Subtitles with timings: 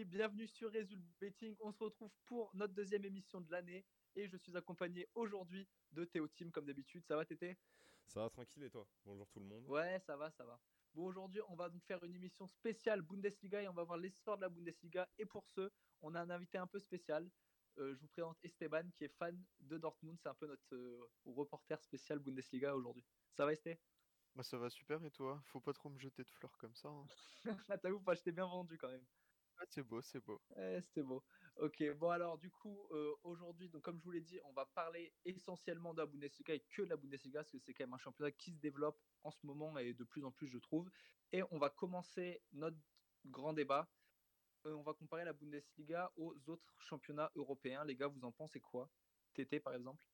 [0.00, 1.54] l'équipe, bienvenue sur Result Betting.
[1.60, 3.84] On se retrouve pour notre deuxième émission de l'année
[4.16, 7.04] et je suis accompagné aujourd'hui de Théo Team comme d'habitude.
[7.04, 7.58] Ça va Tété?
[8.06, 8.88] Ça va tranquille et toi?
[9.04, 9.68] Bonjour tout le monde.
[9.68, 10.58] Ouais, ça va, ça va.
[10.94, 14.38] Bon, aujourd'hui, on va donc faire une émission spéciale Bundesliga et on va voir l'histoire
[14.38, 15.06] de la Bundesliga.
[15.18, 15.70] Et pour ce,
[16.00, 17.30] on a un invité un peu spécial.
[17.76, 20.18] Euh, je vous présente Esteban qui est fan de Dortmund.
[20.18, 23.04] C'est un peu notre euh, reporter spécial Bundesliga aujourd'hui.
[23.32, 23.78] Ça va Esté?
[24.34, 25.42] Bah ça va super et toi?
[25.44, 26.88] Faut pas trop me jeter de fleurs comme ça.
[26.88, 27.06] hein.
[27.82, 29.04] T'avoue, pas, je t'ai bien vendu quand même.
[29.60, 30.42] Ah, c'est beau, c'est beau.
[30.56, 31.22] Ouais, c'était beau.
[31.56, 34.66] Ok, bon alors du coup, euh, aujourd'hui, donc comme je vous l'ai dit, on va
[34.66, 37.94] parler essentiellement de la Bundesliga et que de la Bundesliga, parce que c'est quand même
[37.94, 40.90] un championnat qui se développe en ce moment et de plus en plus, je trouve.
[41.32, 42.78] Et on va commencer notre
[43.26, 43.94] grand débat.
[44.66, 47.84] Euh, on va comparer la Bundesliga aux autres championnats européens.
[47.84, 48.92] Les gars, vous en pensez quoi?
[49.34, 50.06] TT par exemple?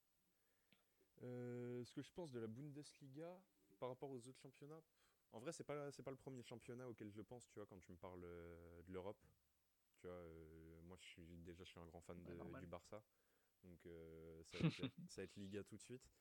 [1.23, 3.43] Euh, ce que je pense de la Bundesliga
[3.79, 4.83] par rapport aux autres championnats,
[5.33, 7.79] en vrai, c'est pas c'est pas le premier championnat auquel je pense, tu vois, quand
[7.81, 9.25] tu me parles euh, de l'Europe.
[9.97, 12.67] Tu vois, euh, moi, je suis déjà, je suis un grand fan Ouais, de- du
[12.67, 13.05] Barça,
[13.63, 16.13] donc euh, ça, va être, ça va être Liga tout de suite.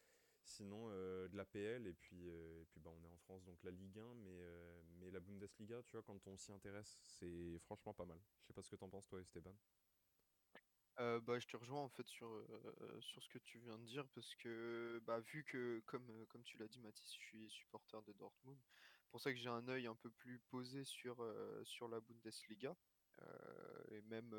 [0.43, 3.45] Sinon, euh, de la PL et puis euh, et puis bah, on est en France,
[3.45, 6.89] donc la Ligue 1, mais euh, mais la Bundesliga, tu vois, quand on s'y intéresse,
[6.89, 8.21] c'est franchement pas mal.
[8.41, 9.59] Je sais pas ce que t'en penses toi, Esteban.
[10.99, 13.83] Euh, bah, je te rejoins en fait sur, euh, sur ce que tu viens de
[13.83, 18.01] dire parce que bah, vu que comme, comme tu l'as dit Mathis, je suis supporter
[18.03, 18.61] de Dortmund,
[19.15, 21.15] pour ça que j'ai un œil un peu plus posé sur,
[21.63, 22.75] sur la Bundesliga
[23.87, 24.35] et même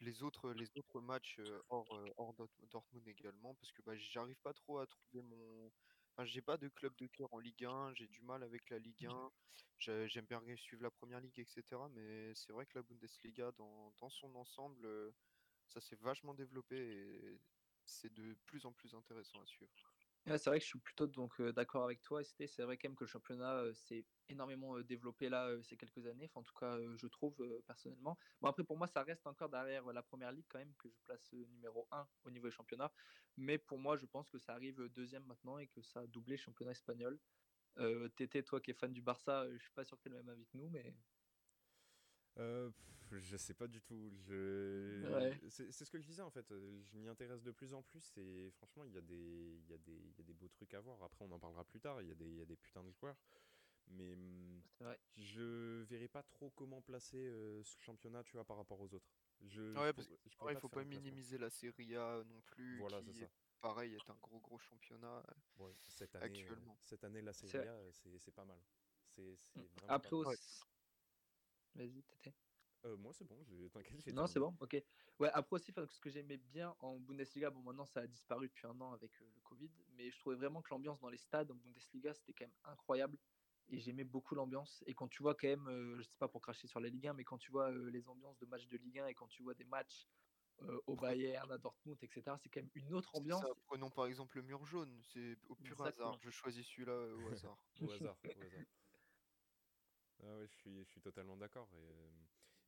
[0.00, 4.54] les autres, les autres matchs hors, hors Dort- Dortmund également parce que bah, j'arrive pas
[4.54, 5.70] trop à trouver mon...
[6.24, 9.06] J'ai pas de club de cœur en Ligue 1, j'ai du mal avec la Ligue
[9.06, 9.30] 1,
[9.78, 11.90] J'ai- j'aime bien suivre la Première Ligue, etc.
[11.90, 14.88] Mais c'est vrai que la Bundesliga dans, dans son ensemble...
[15.68, 17.42] ça s'est vachement développé et
[17.84, 19.93] c'est de plus en plus intéressant à suivre.
[20.26, 22.46] C'est vrai que je suis plutôt donc d'accord avec toi, Esté.
[22.46, 26.30] C'est vrai quand même que le championnat s'est énormément développé là ces quelques années.
[26.34, 28.16] En tout cas, je trouve personnellement.
[28.40, 30.98] Bon, après, pour moi, ça reste encore derrière la première ligue quand même que je
[31.04, 32.92] place numéro 1 au niveau des championnats.
[33.36, 36.36] Mais pour moi, je pense que ça arrive deuxième maintenant et que ça a doublé
[36.36, 37.20] le championnat espagnol.
[38.16, 40.28] Tété, toi qui es fan du Barça, je suis pas sûr que tu le même
[40.30, 40.96] avis que nous, mais
[42.38, 44.10] Euh, pff, je sais pas du tout.
[44.26, 45.06] Je...
[45.12, 45.38] Ouais.
[45.48, 46.50] C'est c'est ce que je disais en fait.
[46.52, 49.66] Euh, Je m'y intéresse de plus en plus et franchement, il y, a des- il
[49.70, 51.02] y, a des- il y a des beaux trucs à voir.
[51.02, 52.02] Après, on en parlera plus tard.
[52.02, 53.16] Il y, a des- il y a des putains de joueurs.
[53.88, 54.16] Mais
[54.80, 54.98] vrai.
[55.16, 59.10] je verrai pas trop comment placer euh, ce championnat, tu vois, par rapport aux autres.
[59.42, 62.24] Je, Ouais, je parce pour- je Ouais, pourrais il faut pas minimiser la Serie A
[62.24, 63.30] non plus, Voilà, qui c'est ça.
[63.60, 65.22] pareil est un gros gros championnat.
[65.58, 66.72] Ouais, cette année, Actuellement.
[66.72, 68.58] euh, cette année, la C'est Serie A, c'est c'est pas mal.
[69.14, 70.36] C'est c'est vraiment Après pas mal.
[71.74, 72.34] Vas-y, Tété.
[72.84, 73.42] Euh, moi, c'est bon.
[73.44, 74.76] je- T'inquiète, Non, c'est bon, ok.
[75.18, 78.66] Ouais, après aussi, ce que j'aimais bien en Bundesliga, bon, maintenant ça a disparu depuis
[78.66, 81.50] un an avec euh, le Covid, mais je trouvais vraiment que l'ambiance dans les stades
[81.50, 83.18] en Bundesliga, c'était quand même incroyable.
[83.70, 84.84] Et j'aimais beaucoup l'ambiance.
[84.86, 87.06] Et quand tu vois quand même, euh, je sais pas pour cracher sur la Ligue
[87.08, 89.26] 1, mais quand tu vois euh, les ambiances de matchs de Ligue 1 et quand
[89.26, 90.06] tu vois des matchs
[90.62, 93.40] euh, au Bayern, à Dortmund, etc., c'est quand même une autre ambiance.
[93.42, 96.10] ça, prenons par exemple le mur jaune, c'est au pur Exactement.
[96.10, 96.20] hasard.
[96.22, 97.58] Je choisis celui-là au hasard.
[97.80, 98.60] Au hasard, au hasard.
[100.26, 101.74] Ah ouais, je suis, je suis totalement d'accord.
[101.74, 102.10] Et, euh,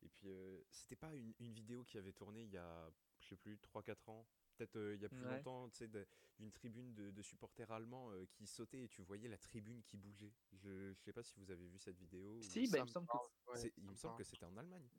[0.01, 3.25] et puis, euh, c'était pas une, une vidéo qui avait tourné il y a, je
[3.29, 5.25] sais plus, 3-4 ans, peut-être euh, il y a plus Ouais.
[5.25, 5.87] longtemps, tu sais,
[6.37, 9.97] d'une tribune de, de supporters allemands euh, qui sautaient et tu voyais la tribune qui
[9.97, 10.35] bougeait.
[10.51, 12.43] Je, je sais pas si vous avez vu cette vidéo.
[12.43, 13.07] Si, bah, il me semble
[13.53, 14.89] ouais, il me que c'était en Allemagne.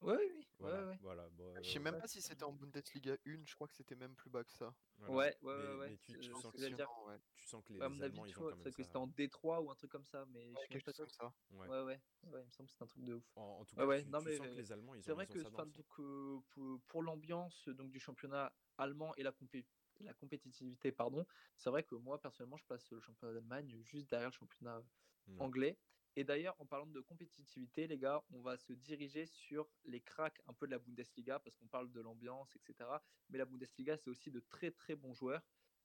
[0.00, 0.46] Ouais, oui, oui.
[0.58, 0.98] Voilà, Ouais, ouais.
[1.00, 1.28] voilà.
[1.30, 3.96] bon, Je sais euh, même pas si c'était en Bundesliga 1, je crois que c'était
[3.96, 4.74] même plus bas que ça.
[4.96, 5.14] voilà.
[5.14, 6.86] Ouais, ouais, Mais, ouais, mais tu, c'est- tu c'est sens que, que j'allais dire.
[6.86, 7.18] Impressionnant, ouais.
[7.34, 8.72] tu sens que les, les mon Allemands, avis, tu ils ont vois, quand c'est même
[8.72, 8.82] que ça.
[8.82, 11.06] c'était en Détroit ou un truc comme ça, mais je suis quelque pas chose sûr.
[11.06, 11.34] comme ça.
[11.50, 11.68] Ouais.
[11.68, 13.24] Ouais, ouais, ouais, il me semble que c'est un truc de ouf.
[13.36, 15.02] En, en tout cas, ouais, tu, non, tu mais, sens que euh, les Allemands, ils
[15.02, 18.00] C'est ont, vrai ils ont que ça dans donc, euh, pour, pour l'ambiance donc du
[18.00, 19.66] championnat allemand et la, compé-
[20.00, 21.24] la compétitivité, pardon,
[21.56, 24.82] c'est vrai que moi personnellement, je place le championnat d'Allemagne juste derrière le championnat
[25.28, 25.38] Mm.
[25.38, 25.78] anglais.
[26.16, 30.40] Et d'ailleurs, en parlant de compétitivité, les gars, on va se diriger sur les cracks
[30.46, 32.88] un peu de la Bundesliga parce qu'on parle de l'ambiance, etc.
[33.28, 35.42] Mais la Bundesliga, c'est aussi de très très bons joueurs.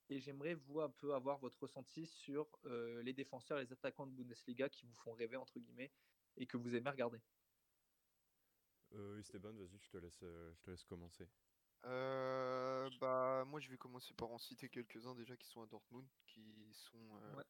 [0.07, 4.07] Et j'aimerais vous un peu avoir votre ressenti sur euh, les défenseurs et les attaquants
[4.07, 5.91] de Bundesliga qui vous font rêver entre guillemets
[6.37, 7.21] et que vous aimez regarder.
[8.93, 11.27] Euh, Esteban, vas-y, je te laisse, euh, je te laisse commencer.
[11.85, 16.07] Euh, bah, moi, je vais commencer par en citer quelques-uns déjà qui sont à Dortmund,
[16.25, 17.43] qui sont euh, Ouais.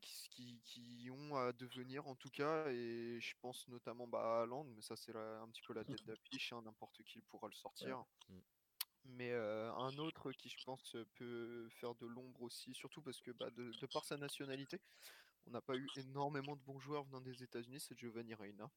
[0.00, 4.42] Qui, qui, qui ont à devenir en tout cas, et je pense notamment bah, à
[4.42, 7.54] Haaland, mais ça c'est un petit peu la tête d'affiche, hein, n'importe qui pourra le
[7.54, 8.04] sortir.
[8.28, 8.36] Ouais.
[8.36, 8.42] Mm.
[9.06, 13.30] Mais euh, un autre qui je pense peut faire de l'ombre aussi, surtout parce que
[13.32, 14.80] bah, de, de par sa nationalité,
[15.46, 18.70] on n'a pas eu énormément de bons joueurs venant des États-Unis, c'est Giovanni Reina.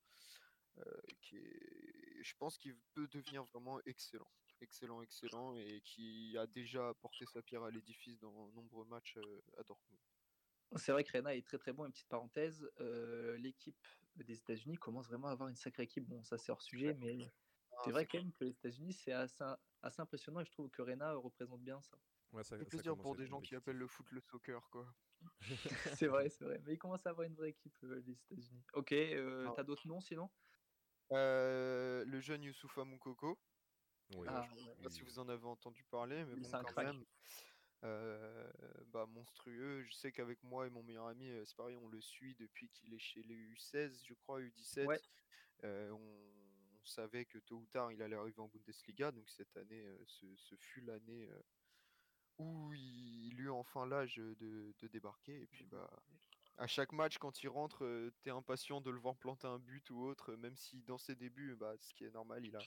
[0.79, 0.83] euh,
[1.21, 4.31] qui est, je pense qu'il peut devenir vraiment excellent,
[4.61, 9.17] excellent, excellent, et qui a déjà apporté sa pierre à l'édifice dans nombreux matchs
[9.57, 10.01] à Dortmund.
[10.75, 11.85] C'est vrai que Rena est très très bon.
[11.85, 13.77] Une petite parenthèse, euh, l'équipe
[14.15, 16.05] des États-Unis commence vraiment à avoir une sacrée équipe.
[16.07, 17.31] Bon, ça c'est hors sujet, mais
[17.71, 19.43] Ah, c'est vrai quand même que les États-Unis, c'est assez,
[19.81, 21.97] assez impressionnant et je trouve que Rena représente bien ça.
[22.31, 24.95] Ouais, ça, fait ça plaisir pour des gens qui appellent le foot le soccer, quoi.
[25.99, 26.61] c'est vrai, c'est vrai.
[26.65, 28.63] Mais ils commencent à avoir une vraie équipe, euh, les États-Unis.
[28.73, 29.53] Ok, euh, Ah.
[29.55, 30.29] t'as d'autres noms sinon?
[31.13, 33.39] Euh, le jeune Youssoufa Moukoko,
[34.09, 34.83] Oui, Ah, je- je sais ouais.
[34.83, 36.85] pas si vous en avez entendu parler, mais Oui, bon, c'est un quand crack.
[36.85, 37.05] même,
[37.83, 38.49] euh,
[38.87, 39.83] bah, monstrueux.
[39.83, 42.69] Je sais qu'avec moi et mon meilleur ami, euh, c'est pareil, on le suit depuis
[42.69, 44.85] qu'il est chez les U16, je crois, U17.
[44.85, 44.99] Ouais.
[45.63, 49.55] Euh, on, on savait que tôt ou tard, il allait arriver en Bundesliga, donc cette
[49.57, 51.27] année, ce, ce fut l'année
[52.37, 55.41] où il, eut enfin l'âge de, de débarquer.
[55.41, 55.89] Et puis, bah,
[56.57, 60.03] à chaque match, quand il rentre, t'es impatient de le voir planter un but ou
[60.03, 62.59] autre, même si dans ses débuts, bah, ce qui est normal, il a,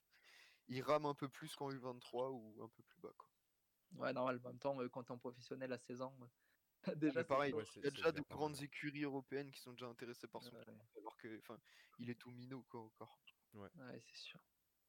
[0.69, 3.13] il rame un peu plus qu'en U23 ou un peu plus bas.
[3.17, 3.30] Quoi.
[3.93, 4.41] Ouais, normal.
[4.45, 6.17] En même temps, quand t'es en professionnel à 16 ans,
[6.87, 7.53] Ah, déjà pareil.
[7.55, 8.63] Ouais, il y a déjà de grandes ouais.
[8.63, 11.61] écuries européennes qui sont déjà intéressées par son Ouais, talent, alors que, enfin,
[11.99, 13.23] il est tout minot quoi encore.
[13.75, 14.41] ouais, c'est sûr.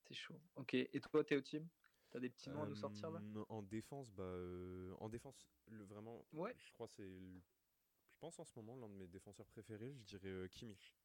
[0.04, 0.42] C'est chaud.
[0.56, 1.70] Ok, et toi, Théo Team
[2.10, 3.26] T'as des petits noms à nous sortir là?
[3.50, 6.56] En défense, bah, euh, en défense, le, vraiment, Ouais.
[6.58, 7.42] je crois que c'est,
[8.08, 11.00] je pense en ce moment l'un de mes défenseurs préférés, je dirais euh, Kimmich.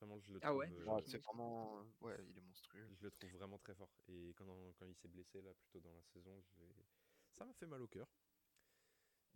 [0.00, 2.90] Vraiment, je le Ah trouve, ouais, euh, Ouais, c'est vraiment, ouais, il est monstrueux.
[2.90, 3.96] je le trouve vraiment très fort.
[4.08, 6.86] Et quand, quand il s'est blessé là, plutôt dans la saison, j'ai-
[7.36, 8.06] ça m'a fait mal au cœur.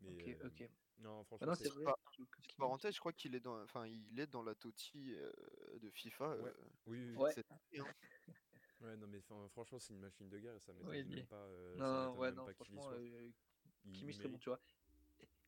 [0.02, 0.70] Mais Ok, euh, ok.
[1.00, 1.98] non, franchement, non, c'est- pas-
[2.36, 5.30] Petite parenthèse, je crois qu'il est dans, enfin, il est dans la TOTI euh,
[5.78, 6.30] de FIFA.
[6.30, 6.36] Ouais.
[6.36, 6.54] euh,
[6.86, 7.34] oui, oui, Ouais.
[7.50, 7.58] hein.
[8.80, 11.26] ouais, non, mais enfin, franchement, c'est une machine de guerre et ça m'étonne y même
[11.26, 11.36] pas.
[11.36, 13.30] euh, Non, ouais, même non, pas y franchement, euh,
[13.92, 14.60] Kimmich très bon, tu vois.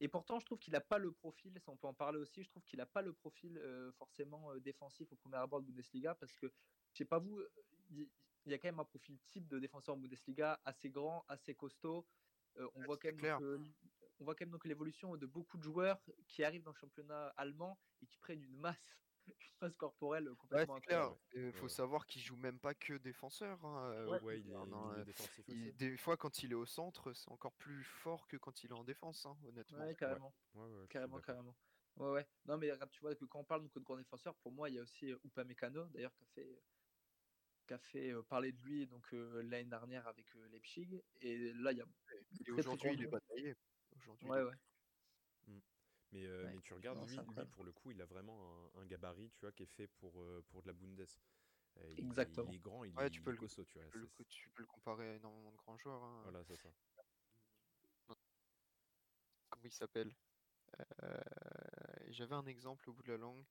[0.01, 2.43] Et pourtant, je trouve qu'il n'a pas le profil, ça on peut en parler aussi,
[2.43, 5.67] je trouve qu'il n'a pas le profil euh, forcément euh, défensif au premier abord de
[5.67, 6.53] Bundesliga parce que,
[6.93, 7.41] je sais pas vous,
[7.91, 8.09] il
[8.45, 11.55] il y, a quand même un profil type de défenseur en Bundesliga assez grand, assez
[11.55, 12.05] costaud.
[12.59, 13.59] Euh, on, Ouais, voit quand même euh,
[14.19, 17.29] on voit quand même donc l'évolution de beaucoup de joueurs qui arrivent dans le championnat
[17.37, 21.11] allemand et qui prennent une masse, une masse corporelle Ouais, complètement c'est clair.
[21.11, 21.13] incroyable.
[21.13, 21.19] ouais.
[21.35, 21.77] Il faut Ouais, ouais.
[21.77, 23.65] savoir qu'il joue même pas que défenseur.
[23.65, 24.19] hein, euh, Ouais.
[24.19, 25.75] au Ouais, il est Bayern, milieu euh, défensif il- aussi.
[25.75, 28.75] des fois, quand il est au centre, c'est encore plus fort que quand il est
[28.75, 29.79] en défense, hein, honnêtement.
[29.79, 30.35] Ouais, carrément.
[30.55, 31.57] Ouais, ouais, Carrément, carrément.
[31.97, 32.27] Ouais, ouais.
[32.47, 34.71] Non, mais regarde, tu vois que quand on parle donc, de grands défenseurs, pour moi,
[34.71, 36.63] il y a aussi euh, Upamecano, d'ailleurs, qui a fait,
[37.73, 41.01] qui a fait euh, parler de lui donc euh, l'année dernière avec euh, Leipzig.
[41.21, 41.87] Et là, il y a.
[42.47, 43.55] Et, aujourd'hui, il est bataillé.
[43.97, 44.55] Aujourd'hui, Ouais, ouais.
[46.13, 46.53] Mais, euh, Ouais.
[46.55, 49.41] mais tu regardes, lui, lui, pour le coup, il a vraiment un, un gabarit, tu
[49.41, 51.07] vois, qui est fait pour, euh, pour de la Bundes.
[51.79, 52.51] Euh, il Exactement.
[52.51, 53.85] Il est grand, il, Ouais, est, tu il peux est le- costaud, tu vois.
[53.85, 56.03] tu peux le- tu peux le comparer à énormément de grands joueurs.
[56.03, 56.21] hein.
[56.25, 56.69] Voilà, c'est ça.
[59.49, 60.13] Comment il s'appelle?
[61.03, 61.21] Euh,
[62.09, 63.45] J'avais un exemple au bout de la langue.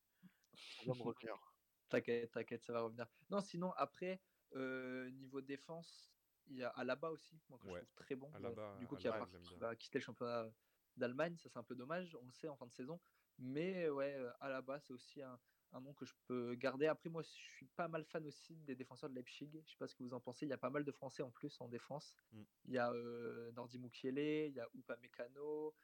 [0.53, 1.50] Ça va me revenir.
[1.91, 3.07] T'inquiète, t'inquiète, ça va revenir.
[3.29, 4.21] Non, sinon, après,
[4.55, 6.15] euh, niveau défense,
[6.47, 7.73] il y a Alaba aussi, moi, que Ouais.
[7.73, 8.31] je trouve très bon.
[8.33, 10.49] Alaba- du coup, qui, a qui va quitter le championnat
[10.97, 12.99] d'Allemagne, ça c'est un peu dommage, on le sait en fin de saison.
[13.38, 15.39] Mais ouais, euh, Alaba, c'est aussi un,
[15.73, 16.88] un nom que je peux garder.
[16.88, 19.51] Après, moi, je suis pas mal fan aussi des défenseurs de Leipzig.
[19.65, 20.45] Je sais pas ce que vous en pensez.
[20.45, 22.15] Il y a pas mal de Français en plus en défense.
[22.31, 22.43] Mm.
[22.65, 25.75] Il y a euh, Nordi Mukiele, il y a Upamecano.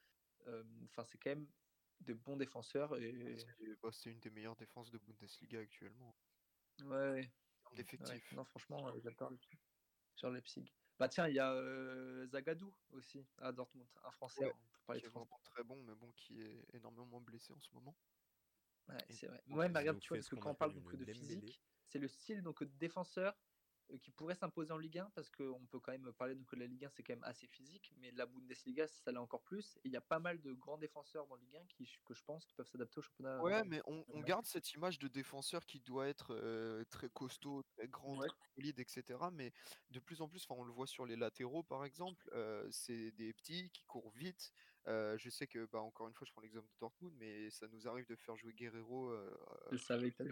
[0.48, 1.48] euh, Enfin, c'est quand même
[2.01, 2.97] de bons défenseurs.
[2.97, 3.38] Et...
[3.38, 6.15] C'est bah, c'est une des meilleures défenses de Bundesliga actuellement.
[6.83, 7.31] Ouais,
[7.63, 8.31] termes Ouais, d'effectifs.
[8.33, 9.31] non, franchement, euh, j'adore
[10.15, 10.73] sur Leipzig.
[10.99, 14.54] Bah tiens, il y a euh, Zagadou aussi à Dortmund, un Français Ouais,
[14.85, 17.95] parler qui est vraiment très bon, mais bon, qui est énormément blessé en ce moment.
[18.89, 19.42] Ouais, c'est vrai.
[19.49, 21.99] Ouais, mais regarde, tu vois, parce ce que quand on parle donc de physique, c'est
[21.99, 23.37] le style donc de défenseur euh,
[24.01, 26.65] qui pourrait s'imposer en Ligue 1 parce qu'on peut quand même parler donc, que la
[26.65, 29.77] Ligue 1 c'est quand même assez physique, mais la Bundesliga ça l'est encore plus.
[29.83, 32.23] Et il y a pas mal de grands défenseurs dans Ligue 1 qui, que je
[32.23, 33.41] pense qui peuvent s'adapter au championnat.
[33.41, 37.87] Ouais, mais on, garde cette image de défenseur qui doit être euh, très costaud, très
[37.87, 38.27] grand, Ouais.
[38.56, 39.19] solide, etc.
[39.31, 39.53] Mais
[39.91, 43.33] de plus en plus, on le voit sur les latéraux, par exemple, euh, c'est des
[43.33, 44.51] petits qui courent vite.
[44.87, 47.67] Euh, je sais que, bah, encore une fois, je prends l'exemple de Dortmund, mais ça
[47.67, 49.37] nous arrive de faire jouer Guerrero euh,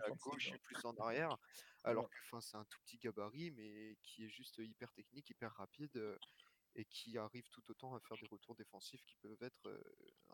[0.05, 0.55] à gauche genre.
[0.55, 1.38] et plus en arrière,
[1.83, 2.09] alors Ouais.
[2.09, 5.97] que, c'est un tout petit gabarit, mais qui est juste hyper technique, hyper rapide.
[5.97, 6.17] euh,
[6.75, 9.83] et qui arrive tout autant à faire des retours défensifs qui peuvent être euh,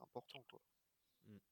[0.02, 0.44] importants.
[0.44, 0.62] Quoi.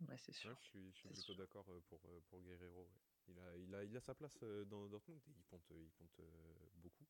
[0.07, 0.51] Ouais, c'est sûr.
[0.51, 2.85] Ouais, je suis, je suis C'est plutôt d'accord pour, pour Guerrero.
[2.87, 2.99] ouais.
[3.27, 6.19] Il, a, il, a, il a sa place dans Dortmund et il compte, il compte
[6.19, 7.07] euh, beaucoup.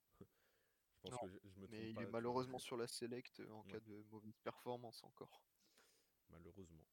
[1.00, 2.03] Je pense Non, que je, je me trompe Mais il pas.
[2.03, 3.79] est malheureusement sur la select euh, en Ouais.
[3.79, 5.46] cas de mauvaise performance encore.
[6.29, 6.89] Malheureusement.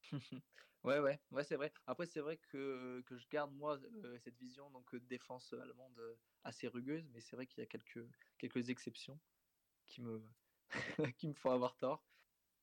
[0.84, 1.72] Ouais, ouais, ouais, c'est vrai.
[1.86, 5.52] Après, c'est vrai que, que je garde, moi, euh, cette vision donc, euh, de défense
[5.52, 8.04] allemande euh, assez rugueuse, mais c'est vrai qu'il y a quelques,
[8.38, 9.20] quelques exceptions
[9.86, 10.28] qui me,
[11.18, 12.06] qui me font avoir tort.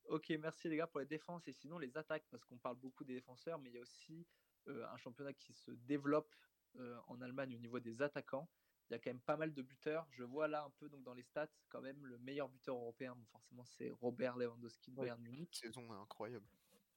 [0.04, 3.04] Ok, merci les gars pour les défenses et sinon les attaques, parce qu'on parle beaucoup
[3.04, 4.28] des défenseurs, mais il y a aussi
[4.68, 6.34] euh, un championnat qui se développe
[6.76, 8.50] euh, en Allemagne au niveau des attaquants.
[8.90, 10.06] Il y a quand même pas mal de buteurs.
[10.10, 13.14] Je vois là un peu donc dans les stats, quand même, le meilleur buteur européen,
[13.14, 15.02] bon, forcément, c'est Robert Lewandowski de Ouais.
[15.04, 16.46] Bayern Munich Saison incroyable.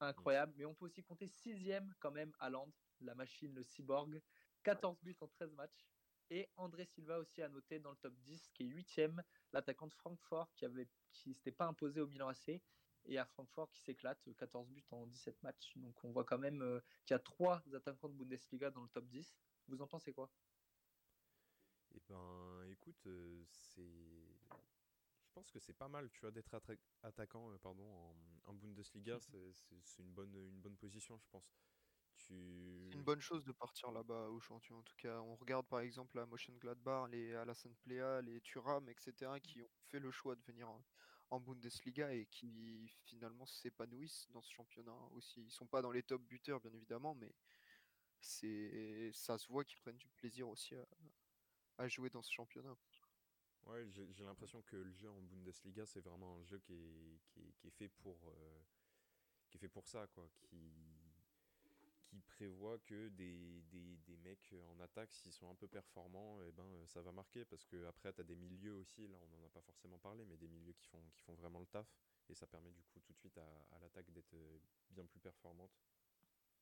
[0.00, 0.54] incroyable.
[0.56, 4.20] Mais on peut aussi compter sixième quand même Haaland, la machine, le cyborg.
[4.64, 5.86] 14 buts en 13 matchs.
[6.30, 9.22] Et André Silva aussi à noter dans le top 10, qui est 8ème,
[9.52, 12.60] l'attaquant de Francfort qui avait qui s'était pas imposé au Milan AC
[13.04, 15.76] et à Francfort qui s'éclate, 14 buts en 17 matchs.
[15.76, 18.88] Donc on voit quand même euh, qu'il y a trois attaquants de Bundesliga dans le
[18.88, 19.38] top 10.
[19.68, 20.32] Vous en pensez quoi?
[21.94, 23.82] Eh ben, écoute, euh, c'est.
[23.82, 26.54] Je pense que c'est pas mal, tu vois, d'être
[27.02, 29.18] attaquant euh, pardon, en, en Bundesliga.
[29.20, 31.56] C'est une bonne, une bonne position, je pense.
[32.16, 32.34] C'est
[32.92, 34.78] une bonne chose de partir là-bas au champion.
[34.78, 38.88] En tout cas, on regarde par exemple la Motion Gladbach, les Alassane Plea, les Thuram,
[38.88, 40.84] etc., qui ont fait le choix de venir en,
[41.30, 45.42] en Bundesliga et qui finalement s'épanouissent dans ce championnat aussi.
[45.42, 47.34] Ils sont pas dans les top buteurs, bien évidemment, mais
[48.20, 50.86] c'est ça se voit qu'ils prennent du plaisir aussi à,
[51.86, 52.76] jouer dans ce championnat.
[53.66, 57.66] Ouais, j'ai l'impression que le jeu en Bundesliga, c'est vraiment un jeu qui est, qui
[57.66, 58.60] est, fait pour euh,
[59.48, 60.28] qui est fait pour ça, quoi.
[60.42, 60.72] Qui
[62.14, 66.48] qui prévoit que des, des, des, mecs en attaque, s'ils sont un peu performants, et
[66.48, 67.44] eh ben, ça va marquer.
[67.44, 70.24] Parce que après, tu as des milieux aussi, là on n'en a pas forcément parlé,
[70.24, 71.88] mais des milieux qui font, qui font vraiment le taf.
[72.28, 74.58] Et ça permet du coup tout de suite à, à l'attaque d'être euh,
[74.90, 75.72] bien plus performante.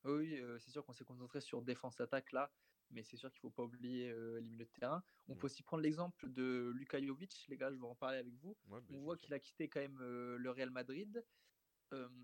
[0.05, 2.51] Oui, euh, c'est sûr qu'on s'est concentré sur défense-attaque là,
[2.93, 5.03] mais c'est sûr qu'il ne faut pas oublier euh, les milieux de terrain.
[5.27, 8.33] On peut aussi prendre l'exemple de Luka Jovic, les gars, je vais en parler avec
[8.35, 8.55] vous.
[8.65, 11.23] Bah, On voit qu'il a quitté quand même le Real Madrid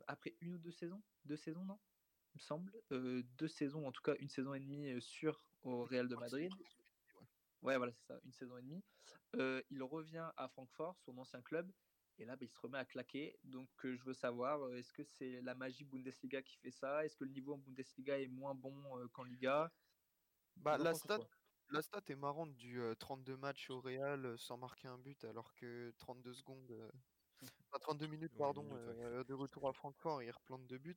[0.08, 1.04] après une ou deux saisons.
[1.26, 1.80] Deux saisons, non
[2.34, 2.74] il me semble.
[3.38, 6.52] deux saisons, en tout cas une saison et demie sur au Real de Madrid.
[7.62, 8.84] Ouais, voilà, c'est ça, une saison et demie.
[9.70, 11.72] il revient à Francfort, son ancien club,
[12.20, 13.40] et là, bah, il se remet à claquer.
[13.46, 17.06] Donc, je veux savoir, est-ce que c'est la magie Bundesliga qui fait ça?
[17.06, 18.76] Est-ce que le niveau en Bundesliga est moins bon
[19.14, 19.72] qu'en Liga?
[20.60, 21.20] Bah, la, stat,
[21.70, 25.94] la stat est marrante du 32 matchs au Real sans marquer un but, alors que
[25.98, 26.92] 32 secondes.
[27.82, 30.96] 32 minutes, pardon, de retour à Francfort, il replante deux buts.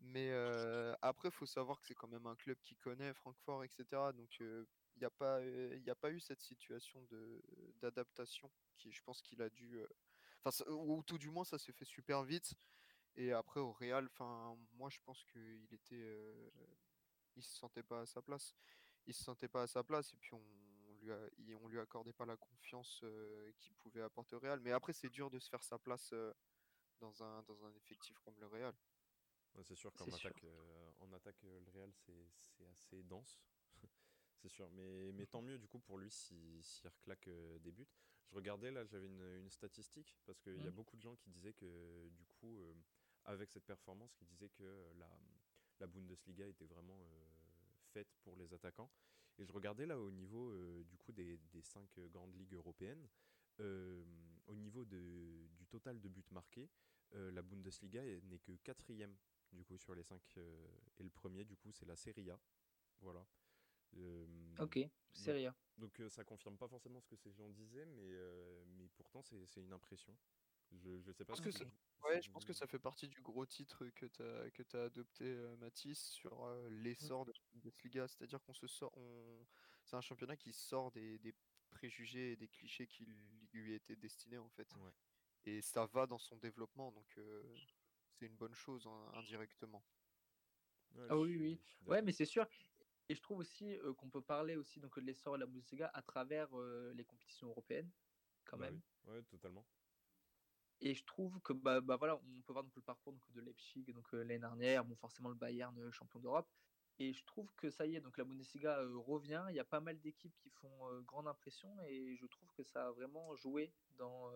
[0.00, 0.32] Mais
[1.02, 3.84] après, il faut savoir que c'est quand même un club qui connaît Francfort, etc.
[4.14, 4.66] Donc, il
[4.98, 7.06] n'y a, pas, a pas eu cette situation
[7.80, 9.80] d'adaptation qui, je pense qu'il a dû.
[10.42, 12.54] Enfin, ou tout du moins, ça s'est fait super vite.
[13.16, 16.52] Et après, au Real, enfin, moi, je pense qu'il était.
[17.36, 18.54] il se sentait pas à sa place.
[19.06, 20.12] Il se sentait pas à sa place.
[20.14, 20.42] Et puis, on,
[21.38, 23.04] lui, on lui accordait pas la confiance
[23.58, 24.60] qu'il pouvait apporter au Real.
[24.60, 26.14] Mais après, c'est dur de se faire sa place
[27.00, 28.74] dans, un, dans un effectif comme le Real
[29.62, 33.40] c'est sûr qu'en attaque, euh, en attaque, euh, le Real, c'est assez dense.
[34.36, 34.70] c'est sûr.
[34.70, 37.88] Mais, mais tant mieux, du coup, pour lui, s'il si, reclaque euh, des buts.
[38.28, 40.74] Je regardais, là, j'avais une, une, statistique, parce qu'il y a mmh.
[40.74, 42.62] beaucoup de gens qui disaient que, du coup,
[43.24, 45.10] avec cette performance, qui disaient que la,
[45.80, 47.04] la Bundesliga était vraiment
[47.92, 48.90] faite pour les attaquants.
[49.38, 50.52] Et je regardais, là, au niveau,
[50.84, 53.08] du coup, des, des cinq grandes ligues européennes,
[53.58, 56.68] au niveau de, du total de buts marqués,
[57.12, 59.16] la Bundesliga n'est que quatrième
[59.52, 60.20] du coup, sur les 5.
[60.36, 60.66] Euh,
[60.98, 62.40] et le premier, du coup, c'est la Serie A.
[63.00, 63.26] Voilà.
[63.96, 64.26] Euh,
[64.58, 64.78] ok,
[65.12, 65.54] Serie A.
[65.76, 68.14] Donc, euh, ça confirme pas forcément ce que ces gens disaient, mais,
[68.76, 70.16] mais pourtant, c'est une impression.
[70.72, 71.34] Je, je sais pas.
[71.34, 71.50] Parce que
[72.04, 74.84] ouais, je pense que ça fait partie du gros titre que tu as, que as
[74.84, 78.08] adopté, Mathis, sur l'essor de la Bundesliga.
[78.08, 78.92] C'est-à-dire qu'on se sort.
[78.96, 79.46] On...
[79.84, 81.34] C'est un championnat qui sort des, des,
[81.70, 83.06] préjugés et des clichés qui
[83.52, 84.68] lui étaient destinés, en fait.
[85.44, 86.92] Et ça va dans son développement.
[86.92, 87.18] Donc,
[88.12, 89.82] c'est une bonne chose hein, indirectement.
[91.08, 91.60] ah oui, oui.
[91.86, 92.46] Ouais, mais c'est sûr.
[93.08, 96.02] Et je trouve aussi qu'on peut parler aussi donc, de l'essor de la Bundesliga à
[96.02, 96.48] travers
[96.94, 97.90] les compétitions européennes,
[98.44, 98.80] quand bah même.
[99.06, 99.14] Oui.
[99.14, 99.66] Ouais, totalement.
[100.80, 103.40] Et je trouve que bah, bah voilà, on peut voir donc, le parcours donc, de
[103.40, 106.48] Leipzig donc l'année dernière, bon forcément le Bayern champion d'Europe.
[106.98, 109.44] Et je trouve que ça y est, donc la Bundesliga revient.
[109.48, 112.88] Il y a pas mal d'équipes qui font grande impression et je trouve que ça
[112.88, 114.30] a vraiment joué dans,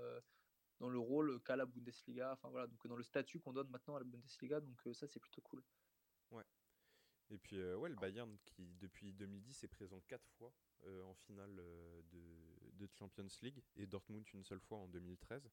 [0.80, 3.96] dans le rôle qu'a la Bundesliga, enfin voilà, donc dans le statut qu'on donne maintenant
[3.96, 5.62] à la Bundesliga, donc euh, ça c'est plutôt cool.
[6.30, 6.44] Ouais.
[7.30, 10.52] Et puis euh, ouais, le Bayern qui depuis 2010 est présent quatre fois
[10.84, 12.02] euh, en finale de,
[12.72, 15.48] de, Champions League et Dortmund une seule fois en 2013.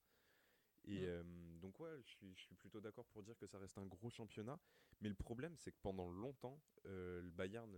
[0.86, 1.60] Et mm.
[1.60, 4.10] donc ouais, je suis, je suis plutôt d'accord pour dire que ça reste un gros
[4.10, 4.60] championnat.
[5.02, 7.76] Mais le problème, c'est que pendant longtemps, le Bayern,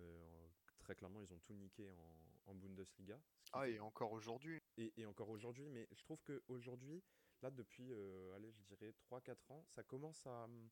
[0.79, 3.19] très clairement, ils ont tout niqué en, en Bundesliga.
[3.53, 4.61] ah, et encore aujourd'hui.
[4.77, 7.03] Et, et, encore aujourd'hui, mais je trouve qu'aujourd'hui,
[7.41, 10.69] là, depuis, euh, allez, je dirais 3-4 ans, ça commence à, hum,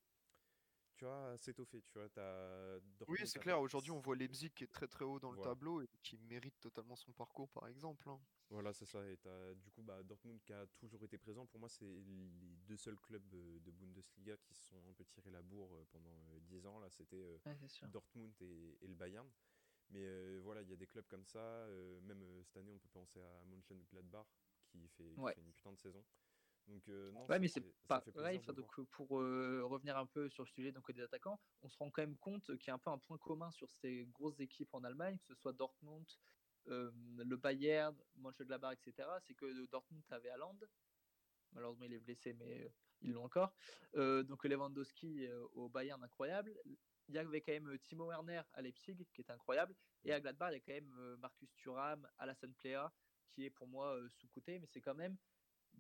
[1.01, 1.81] tu vois, s'étoffer.
[1.89, 2.77] Tu vois, as
[3.07, 3.59] oui, c'est clair.
[3.59, 6.59] Aujourd'hui, on voit Leipzig qui est très très haut dans le tableau et qui mérite
[6.59, 8.07] totalement son parcours, par exemple.
[8.07, 8.19] Hein.
[8.51, 9.03] Voilà, c'est ça.
[9.07, 11.47] Et as, du coup, bah, Dortmund qui a toujours été présent.
[11.47, 12.29] Pour moi, c'est les
[12.67, 16.15] deux seuls clubs de Bundesliga qui se sont un peu tiré la bourre euh, pendant
[16.41, 16.79] 10 euh, ans.
[16.79, 17.41] Là, c'était
[17.87, 19.27] Dortmund et, le Bayern.
[19.89, 21.67] Mais voilà, il y a des clubs comme ça.
[22.03, 24.27] même cette année, on peut penser à Mönchengladbach
[24.67, 26.05] qui fait, qui fait une putain de saison.
[26.67, 28.37] Donc, euh, non, Ouais, mais c'est pas pareil.
[28.37, 31.69] Enfin, donc, euh, pour euh, revenir un peu sur le sujet donc, des attaquants, on
[31.69, 34.05] se rend quand même compte qu'il y a un peu un point commun sur ces
[34.07, 36.05] grosses équipes en Allemagne, que ce soit Dortmund,
[36.67, 39.09] euh, le Bayern, Mönchengladbach, etc.
[39.21, 40.59] C'est que Dortmund avait Haaland.
[41.53, 43.53] Malheureusement, il est blessé, mais ils l'ont encore.
[43.93, 46.57] Donc Lewandowski au Bayern, incroyable.
[47.09, 49.75] Il y avait quand même Timo Werner à Leipzig, qui est incroyable.
[50.05, 52.93] Et à Gladbach, il y a quand même Marcus Thuram, Alassane Plea,
[53.31, 55.17] qui est pour moi sous-coté, mais c'est quand même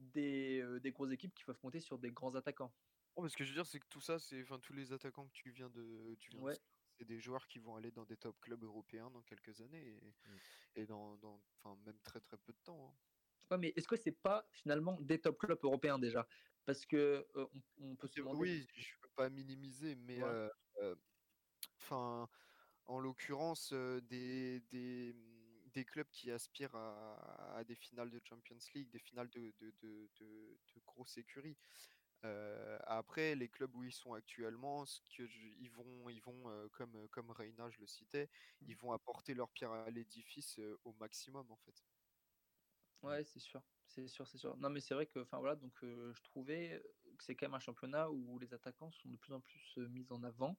[0.01, 2.73] des, euh, des grosses équipes qui peuvent compter sur des grands attaquants.
[3.15, 4.93] Oh, mais ce que je veux dire, c'est que tout ça, c'est, enfin, tous les
[4.93, 6.57] attaquants que tu viens de, tu viens Ouais.
[6.97, 10.15] c'est des joueurs qui vont aller dans des top clubs européens dans quelques années et,
[10.27, 10.37] Mm.
[10.75, 12.89] et dans, dans, enfin, même très très peu de temps.
[12.91, 12.97] hein.
[13.51, 16.27] Ouais, mais est-ce que c'est pas finalement des top clubs européens déjà?
[16.65, 18.39] Parce que euh, on, on peut se C'est- demander.
[18.39, 20.27] Oui, je peux pas minimiser, mais Ouais.
[20.27, 20.49] euh,
[20.81, 20.95] euh,
[21.77, 22.29] enfin,
[22.85, 25.13] en l'occurrence, euh, des, des,
[25.73, 29.71] des clubs qui aspirent à, à des finales de Champions League, des finales de, de,
[29.81, 31.57] de, de, de grosses écuries.
[32.25, 36.49] Euh, après, les clubs où ils sont actuellement, ce que je- ils vont, ils vont
[36.49, 38.29] euh, comme, euh, comme Reina, je le citais,
[38.61, 41.85] ils vont apporter leur pierre à l'édifice euh, au maximum en fait.
[43.01, 44.55] Ouais, c'est sûr, c'est sûr, c'est sûr.
[44.57, 46.83] Non, mais c'est vrai que, enfin voilà, donc je trouvais
[47.17, 50.05] que c'est quand même un championnat où les attaquants sont de plus en plus mis
[50.11, 50.55] en avant.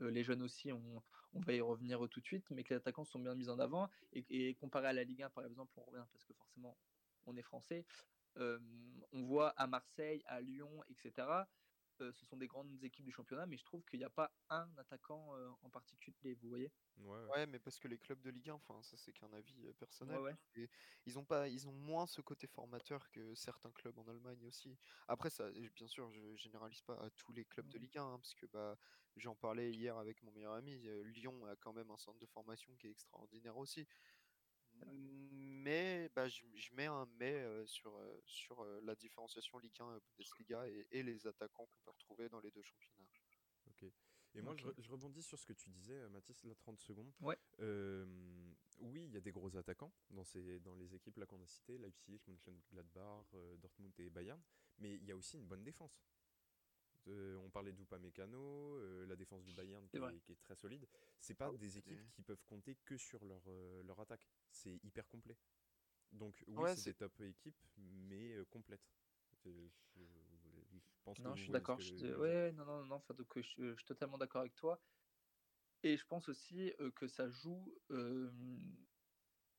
[0.00, 2.76] Euh, les jeunes aussi, on, on va y revenir tout de suite, mais que les
[2.78, 3.88] attaquants sont bien mis en avant.
[4.12, 6.78] Et, et comparé à la Ligue 1, par exemple, on revient parce que forcément,
[7.26, 7.86] on est français.
[8.38, 8.60] euh,
[9.12, 11.48] on voit à Marseille, à Lyon, etc.
[12.02, 14.34] euh, ce sont des grandes équipes du championnat, mais je trouve qu'il n'y a pas
[14.50, 16.72] un attaquant euh, en particulier, vous voyez?
[16.96, 17.32] Ouais, ouais.
[17.34, 20.22] Ouais, mais parce que les clubs de Ligue 1, enfin, ça c'est qu'un avis personnel.
[20.22, 20.70] Ouais, et
[21.06, 24.78] ils ont pas, ils ont moins ce côté formateur que certains clubs en Allemagne aussi.
[25.08, 27.80] Après ça, bien sûr, je généralise pas à tous les clubs de Ouais.
[27.80, 28.76] Ligue 1, hein, parce que bah,
[29.16, 30.86] j'en parlais hier avec mon meilleur ami.
[30.86, 33.86] euh, Lyon a quand même un centre de formation qui est extraordinaire aussi.
[34.84, 39.80] Mais bah, je, je mets un mais euh, sur, euh, sur euh, la différenciation Ligue
[39.80, 43.08] 1 et Bundesliga et, et les attaquants qu'on peut retrouver dans les deux championnats.
[43.68, 43.90] Ok.
[44.34, 47.10] Et moi, je, rebondis sur ce que tu disais, Mathis, là, 30 secondes.
[47.20, 47.38] Ouais.
[47.60, 48.04] Euh,
[48.80, 51.46] oui, il y a des gros attaquants dans, ces, dans les équipes là qu'on a
[51.46, 54.40] citées, Leipzig, Mönchengladbach, euh, Dortmund et Bayern.
[54.78, 55.98] Mais il y a aussi une bonne défense.
[57.08, 60.86] Euh, on parlait d'Upamecano, euh, la défense du Bayern qui est, qui est très solide.
[61.20, 64.26] C'est pas Ah des équipes qui peuvent compter que sur leur, euh, leur attaque.
[64.50, 65.36] C'est hyper complet.
[66.12, 68.90] Donc oui, Ouais, c'est des top équipes, mais euh, complètes.
[69.44, 69.50] Je,
[71.04, 71.78] pense Non, je suis d'accord.
[71.78, 72.16] que.
[72.18, 72.96] Ouais, non, non, non.
[72.96, 74.80] Enfin, donc, je, je suis totalement d'accord avec toi.
[75.82, 78.32] Et je pense aussi euh, que ça joue euh,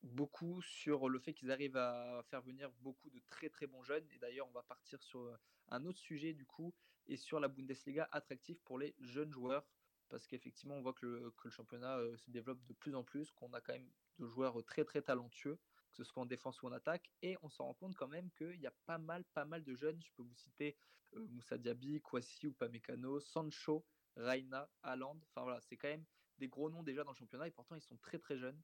[0.04, 4.06] beaucoup sur le fait qu'ils arrivent à faire venir beaucoup de très très bons jeunes.
[4.12, 5.38] Et d'ailleurs, on va partir sur
[5.70, 6.74] un autre sujet du coup
[7.08, 9.67] et sur la Bundesliga attractive pour les jeunes joueurs.
[10.10, 13.04] Parce qu'effectivement, on voit que le, que le championnat euh, se développe de plus en
[13.04, 15.58] plus, qu'on a quand même de joueurs très très talentueux,
[15.91, 17.12] que ce soit en défense ou en attaque.
[17.22, 19.76] Et on s'en rend compte quand même qu'il y a pas mal, pas mal de
[19.76, 20.02] jeunes.
[20.02, 20.78] Je peux vous citer
[21.15, 25.20] euh, Moussa Diaby, Kwasi, Upamecano, Sancho, Reina, Haaland.
[25.24, 26.06] Enfin voilà, c'est quand même
[26.38, 28.62] des gros noms déjà dans le championnat et pourtant ils sont très très jeunes.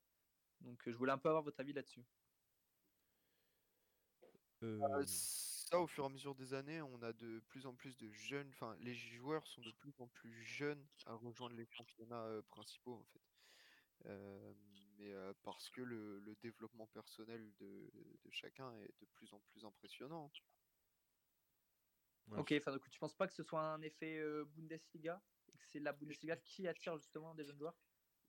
[0.61, 2.05] Donc euh, je voulais un peu avoir votre avis là-dessus.
[4.63, 5.05] Euh, Euh,
[5.73, 8.07] Ça, au fur et à mesure des années, on a de plus en plus de
[8.11, 12.43] jeunes, enfin, les joueurs sont de plus en plus jeunes à rejoindre les championnats euh,
[12.43, 13.21] principaux, en fait.
[14.05, 14.53] Euh,
[14.97, 17.91] mais euh, parce que le, le développement personnel de,
[18.23, 20.31] de chacun est de plus en plus impressionnant.
[22.27, 25.21] ouais, ok, enfin donc tu penses pas que ce soit un effet euh, Bundesliga?
[25.47, 27.77] Et que c'est la Bundesliga qui attire justement des jeunes joueurs?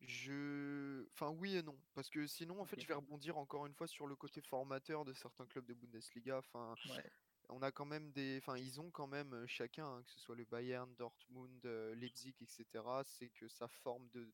[0.00, 1.06] Je...
[1.12, 1.80] Enfin, oui et non.
[1.94, 5.04] Parce que sinon, en fait, je vais rebondir encore une fois sur le côté formateur
[5.04, 6.38] de certains clubs de Bundesliga.
[6.38, 7.10] Enfin, Ouais.
[7.54, 8.38] On a quand même des.
[8.38, 12.34] Enfin, ils ont quand même chacun, hein, que ce soit le Bayern, Dortmund, euh, Leipzig,
[12.40, 13.04] etc.
[13.04, 14.32] C'est que ça forme de,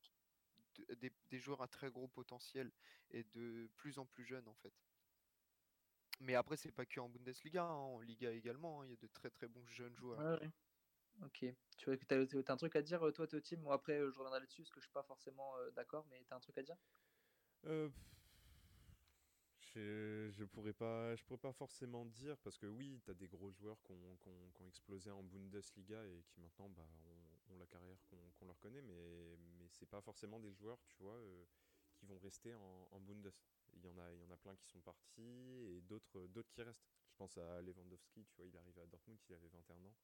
[0.77, 2.73] de- des, des joueurs à très gros potentiel
[3.11, 4.75] et de plus en plus jeunes, en fait.
[6.21, 8.81] Mais après, c'est pas que en Bundesliga, hein, en Liga également.
[8.81, 10.23] hein, Il y a de très très bons jeunes joueurs.
[10.23, 10.51] Ouais, ouais.
[11.23, 11.47] Ok.
[11.79, 14.01] Tu vois que t'as, t'as un truc à dire, euh, toi, Théo Tim Bon, après,
[14.01, 16.41] euh, je reviendrai là-dessus parce que je suis pas forcément euh, d'accord, mais t'as un
[16.41, 16.77] truc à dire?
[17.67, 17.91] Euh,
[19.75, 23.29] je, je pourrais pas, je pourrais pas forcément dire parce que oui, tu as des
[23.29, 26.89] gros joueurs qui ont, qui ont- qui ont explosé en Bundesliga et qui maintenant bah,
[27.07, 30.83] ont, ont la carrière qu'on qu'on leur connaît, mais, mais c'est pas forcément des joueurs,
[30.89, 31.45] tu vois, euh,
[31.95, 33.33] qui vont rester en, en Bundes.
[33.75, 36.51] Il y en a, il y en a plein qui sont partis et d'autres, d'autres
[36.51, 36.89] qui restent.
[37.09, 39.95] Je pense à Lewandowski, tu vois, il est arrivé à Dortmund, il avait 21 ans.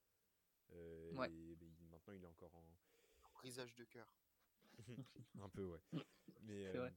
[0.71, 1.31] Euh, Ouais.
[1.31, 2.65] Et il- maintenant, il est encore en,
[3.35, 4.07] Brisage de cœur.
[5.41, 5.81] un peu, ouais.
[6.43, 6.93] Mais, C'est euh, vrai.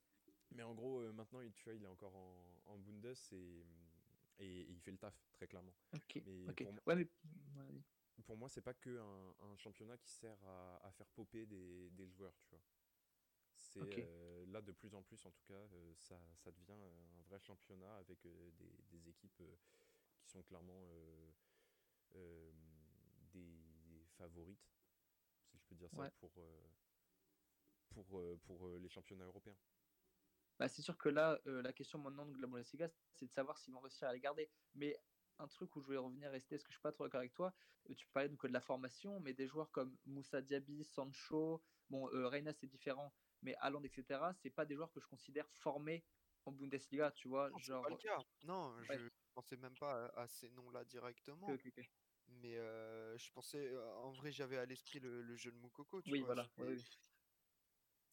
[0.60, 3.64] Mais en gros, euh, maintenant, il, tu vois, il est encore en, en Bundes et,
[4.40, 5.74] et, et il fait le taf, très clairement.
[6.26, 7.06] Mais pour moi- Ouais, mais.
[7.56, 7.84] ouais, vas-y.
[8.26, 11.90] Pour moi, c'est pas que un, un championnat qui sert à, à faire popper des,
[11.92, 12.62] des joueurs, tu vois.
[13.56, 17.22] C'est euh, là de plus en plus, en tout cas, euh, ça, ça devient un
[17.24, 18.52] vrai championnat avec des,
[18.92, 19.42] des équipes
[20.20, 20.82] qui sont clairement
[23.32, 24.76] des favorites,
[25.46, 26.32] si je peux dire ça, pour,
[27.90, 29.58] pour, pour les championnats européens.
[30.60, 33.74] Bah, c'est sûr que là, la question maintenant de la Bundesliga, c'est de savoir s'ils
[33.74, 34.50] vont réussir à les garder.
[34.76, 34.98] Mais
[35.40, 37.34] un truc où je voulais revenir rester, est-ce que je suis pas trop d'accord avec
[37.34, 37.54] toi?
[37.98, 42.52] Tu parlais donc de la formation, mais des joueurs comme Moussa Diaby, Sancho, bon, Reina
[42.54, 46.04] c'est différent, mais Haaland, etc., c'est pas des joueurs que je considère formés
[46.46, 47.50] en Bundesliga, tu vois.
[47.52, 47.84] Non, genre...
[47.84, 48.18] pas le cas.
[48.44, 51.48] Non, je pensais même pas à, ces noms-là directement.
[52.28, 56.02] Mais je pensais, en vrai, j'avais à l'esprit le, jeune Moukoko.
[56.02, 56.46] Tu oui, voilà.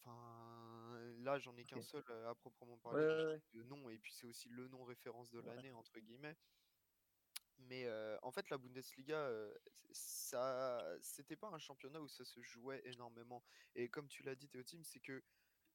[0.04, 0.45] Enfin,
[1.26, 4.68] là, j'en ai qu'un seul à proprement parler de nom, et puis c'est aussi le
[4.68, 6.36] nom référence de l'année, entre guillemets.
[7.58, 7.88] Mais
[8.22, 9.30] en fait, la Bundesliga,
[9.92, 13.42] ça, c'était pas un championnat où ça se jouait énormément.
[13.74, 15.22] Et comme tu l'as dit, Théotime, c'est que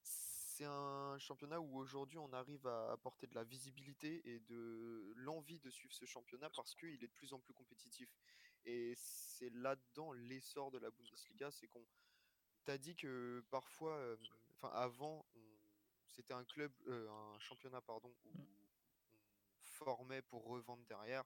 [0.02, 5.60] c'est un championnat où aujourd'hui on arrive à apporter de la visibilité et de l'envie
[5.60, 8.10] de suivre ce championnat parce qu'il est de plus en plus compétitif.
[8.66, 11.86] Et c'est là-dedans l'essor de la Bundesliga, c'est qu'on
[12.64, 14.18] t'a dit que parfois,
[14.52, 15.26] enfin avant,
[16.12, 18.42] c'était un club, un championnat pardon, où mmh.
[18.42, 21.24] on formait pour revendre derrière.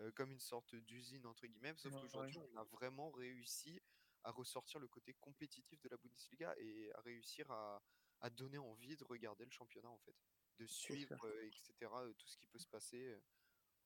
[0.00, 1.74] Euh, comme une sorte d'usine entre guillemets.
[1.76, 3.80] Sauf qu'aujourd'hui, on a vraiment réussi
[4.24, 7.80] à ressortir le côté compétitif de la Bundesliga et à réussir à,
[8.20, 10.16] à donner envie de regarder le championnat en fait,
[10.58, 11.74] de suivre, euh, etc.
[11.82, 13.16] Euh, tout ce qui peut se passer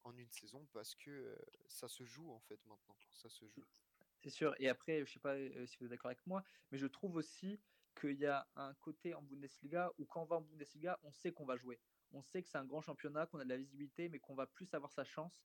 [0.05, 3.67] en une saison parce que ça se joue en fait maintenant, ça se joue.
[4.21, 4.55] C'est sûr.
[4.59, 7.61] Et après, je sais pas si vous êtes d'accord avec moi, mais je trouve aussi
[8.01, 11.33] qu'il y a un côté en Bundesliga où quand on va en Bundesliga, on sait
[11.33, 11.81] qu'on va jouer.
[12.13, 14.47] On sait que c'est un grand championnat, qu'on a de la visibilité, mais qu'on va
[14.47, 15.43] plus avoir sa chance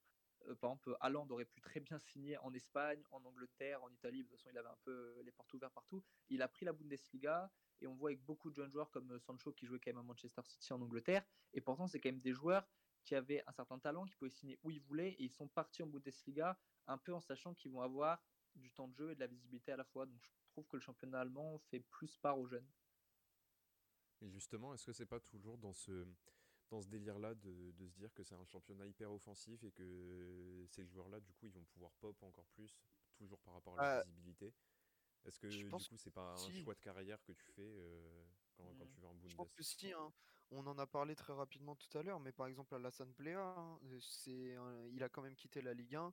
[0.47, 4.23] euh, par exemple, Haaland aurait pu très bien signer en Espagne, en Angleterre, en Italie.
[4.23, 6.03] De toute façon, il avait un peu les portes ouvertes partout.
[6.29, 9.51] Il a pris la Bundesliga et on voit avec beaucoup de jeunes joueurs comme Sancho
[9.53, 11.25] qui jouait quand même à Manchester City en Angleterre.
[11.53, 12.67] Et pourtant, c'est quand même des joueurs
[13.03, 15.83] qui avaient un certain talent, qui pouvaient signer où ils voulaient et ils sont partis
[15.83, 18.23] en Bundesliga un peu en sachant qu'ils vont avoir
[18.55, 20.05] du temps de jeu et de la visibilité à la fois.
[20.05, 22.67] Donc, je trouve que le championnat allemand fait plus part aux jeunes.
[24.21, 26.07] Et justement, est-ce que c'est pas toujours dans ce
[26.69, 30.65] dans ce délire-là de, de, se dire que c'est un championnat hyper offensif et que
[30.69, 32.73] ces joueurs-là, du coup, ils vont pouvoir pop encore plus,
[33.15, 34.51] toujours par rapport à la euh, visibilité?
[35.25, 38.73] Est-ce que du coup, c'est pas un choix de carrière que tu fais euh, quand,
[38.79, 40.11] quand, tu vas en Bundesliga Je pense que si, hein.
[40.49, 43.79] on en a parlé très rapidement tout à l'heure, mais par exemple, Alassane Plea, hein,
[43.99, 44.57] c'est
[44.93, 46.11] il a quand même quitté la Ligue 1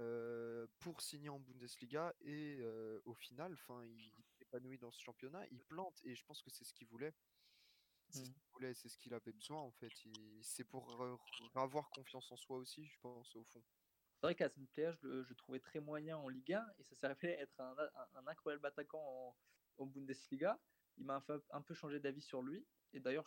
[0.00, 2.60] euh, pour signer en Bundesliga et
[3.04, 6.72] au final, il s'épanouit dans ce championnat, il plante et je pense que c'est ce
[6.72, 7.14] qu'il voulait.
[8.08, 8.32] C'est ce mmh.
[8.32, 9.92] qu'il voulait, c'est ce qu'il avait besoin en fait.
[10.42, 11.00] C'est pour
[11.54, 13.62] avoir confiance en soi aussi, je pense, au fond.
[14.20, 17.06] C'est vrai qu'à je le je trouvais très moyen en Ligue 1 et ça s'est
[17.06, 17.74] révélé être un,
[18.14, 19.36] un, incroyable attaquant en,
[19.82, 20.60] en Bundesliga.
[20.98, 23.26] Il m'a un, un, peu changé d'avis sur lui et d'ailleurs,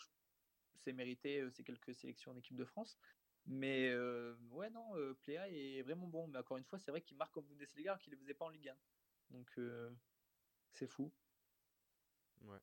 [0.75, 2.99] c'est mérité ces quelques sélections en équipe de France.
[3.45, 6.27] Mais euh, ouais, non, euh, Plea est vraiment bon.
[6.27, 8.45] Mais encore une fois, c'est vrai qu'il marque en Bundesliga qu'il ne le faisait pas
[8.45, 8.79] en Ligue 1.
[9.29, 9.95] Donc, euh,
[10.71, 11.13] c'est fou.
[12.41, 12.59] Ouais.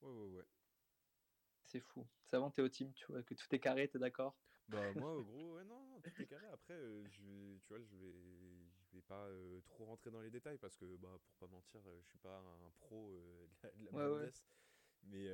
[0.00, 0.44] Ouais, ouais, ouais.
[1.64, 2.06] C'est fou.
[2.24, 4.40] C'est avant, t'es au team, tu vois, que tout est carré, t'es d'accord?
[4.68, 6.46] Bah, moi, gros, ouais, non, tout est carré.
[6.46, 8.12] Après, euh, je, tu vois, je vais,
[8.82, 11.82] je vais pas euh, trop rentrer dans les détails parce que, bah, pour pas mentir,
[12.02, 14.30] je suis pas un pro de la, de la
[15.02, 15.26] Mais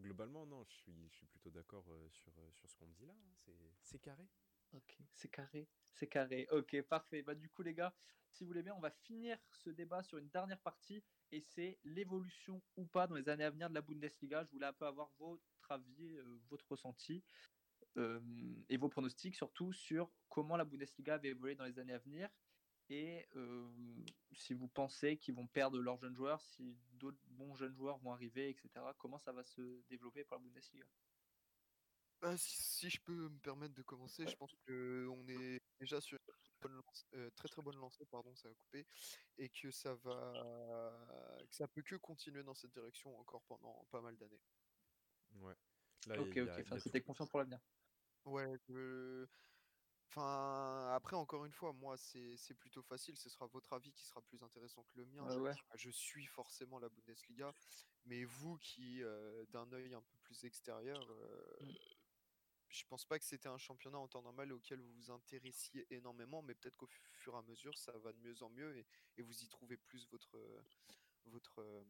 [0.00, 3.14] globalement, non, je suis, plutôt d'accord sur, sur ce qu'on me dit là.
[3.14, 3.50] Hein.
[3.82, 4.28] C'est carré.
[4.72, 6.46] Ok, c'est carré, c'est carré.
[6.52, 7.22] Ok, parfait.
[7.22, 7.92] Bah, du coup, les gars,
[8.30, 11.78] si vous voulez bien, on va finir ce débat sur une dernière partie et c'est
[11.84, 14.44] l'évolution ou pas dans les années à venir de la Bundesliga.
[14.44, 17.24] Je voulais un peu avoir votre avis, euh, votre ressenti
[17.96, 18.20] euh,
[18.68, 22.28] et vos pronostics surtout sur comment la Bundesliga va évoluer dans les années à venir
[22.90, 23.68] et euh,
[24.32, 28.12] si vous pensez qu'ils vont perdre leurs jeunes joueurs, si d'autres bons jeunes joueurs vont
[28.12, 28.68] arriver, etc.
[28.98, 30.84] Comment ça va se développer pour la Bundesliga?
[32.20, 36.18] Bah, si, je peux me permettre de commencer, je pense qu'on est déjà sur
[36.64, 36.82] une
[37.36, 38.86] très très bonne lancée, pardon, ça a coupé,
[39.38, 44.02] et que ça va, que ça peut que continuer dans cette direction encore pendant pas
[44.02, 44.42] mal d'années.
[45.36, 45.54] Ouais.
[46.08, 47.60] ok, ok, c'était confiant pour l'avenir.
[48.26, 48.46] Ouais,
[50.12, 53.16] Enfin, après, encore une fois, moi, c'est plutôt facile.
[53.16, 55.24] Ce sera votre avis qui sera plus intéressant que le mien.
[55.76, 57.54] je, suis forcément la Bundesliga.
[58.06, 59.02] Mais vous qui,
[59.48, 61.00] d'un œil un peu plus extérieur,
[61.60, 61.66] mmh
[62.70, 66.40] je pense pas que c'était un championnat en temps normal auquel vous vous intéressiez énormément,
[66.42, 69.22] mais peut-être qu'au fur et à mesure, ça va de mieux en mieux et, et
[69.22, 70.38] vous y trouvez plus votre,
[71.26, 71.84] votre euh,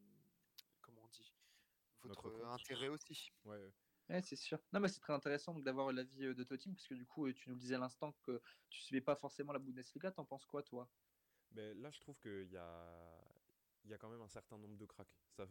[0.80, 1.32] comment on dit,
[2.02, 3.30] votre intérêt aussi.
[3.44, 3.72] Ouais.
[4.10, 4.58] Ouais, c'est sûr.
[4.72, 7.54] Non, mais c'est très intéressant d'avoir l'avis de Totim, parce que du coup, tu nous
[7.54, 10.10] disais à l'instant que tu suivais pas forcément la Bundesliga.
[10.10, 10.90] T'en penses quoi, toi?
[11.52, 13.24] Ben, Là, je trouve qu'il y a,
[13.84, 15.16] il y a quand même un certain nombre de cracks.
[15.36, 15.46] Ça,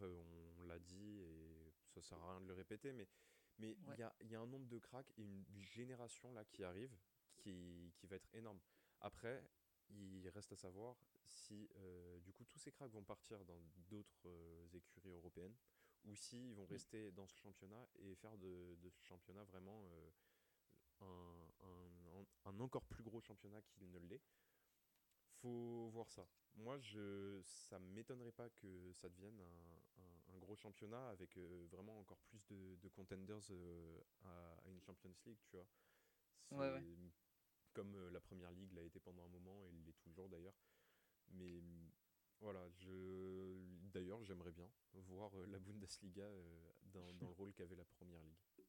[0.58, 3.08] on l'a dit et ça sert à rien de le répéter, mais
[3.60, 6.64] mais il y, a, y, a, un nombre de cracks et une génération là qui
[6.64, 6.96] arrive
[7.36, 8.60] qui, qui va être énorme.
[9.02, 9.44] Après,
[9.90, 10.96] il reste à savoir
[11.26, 11.70] si
[12.24, 14.30] du coup tous ces cracks vont partir dans d'autres
[14.74, 15.56] écuries européennes
[16.06, 19.86] ou s'ils vont rester dans ce championnat et faire de, ce championnat vraiment
[21.02, 21.06] un,
[22.46, 24.24] un, encore plus gros championnat qu'il ne l'est.
[25.42, 26.28] Faut voir ça.
[26.56, 32.00] Moi, je, ça m'étonnerait pas que ça devienne un, un, gros championnat avec euh, vraiment
[32.00, 35.68] encore plus de, de contenders euh, à, une Champions League, tu vois.
[36.52, 36.84] Ouais,
[37.74, 40.56] Comme euh, la première ligue l'a été pendant un moment et l'est toujours d'ailleurs.
[41.32, 41.62] Mais
[42.42, 43.58] voilà, je
[43.94, 46.28] d'ailleurs j'aimerais bien voir la Bundesliga
[46.84, 48.66] dans, dans, le rôle qu'avait la première ligue.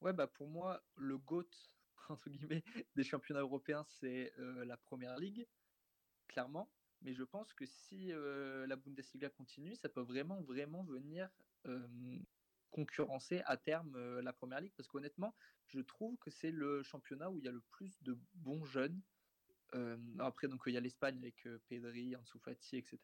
[0.00, 1.48] Ouais, bah pour moi, le GOAT,
[2.08, 2.64] entre guillemets,
[2.94, 5.46] des championnats européens, c'est la première ligue
[6.26, 6.70] clairement.
[7.02, 11.28] Mais je pense que si euh, la Bundesliga continue, ça peut vraiment, vraiment venir
[11.66, 11.86] euh,
[12.70, 14.72] concurrencer à terme euh, la Première Ligue.
[14.76, 15.34] Parce qu'honnêtement,
[15.66, 19.00] je trouve que c'est le championnat où il y a le plus de bons jeunes.
[20.18, 22.98] Après, donc il y a l'Espagne avec Pedri, Ansu Fati, etc.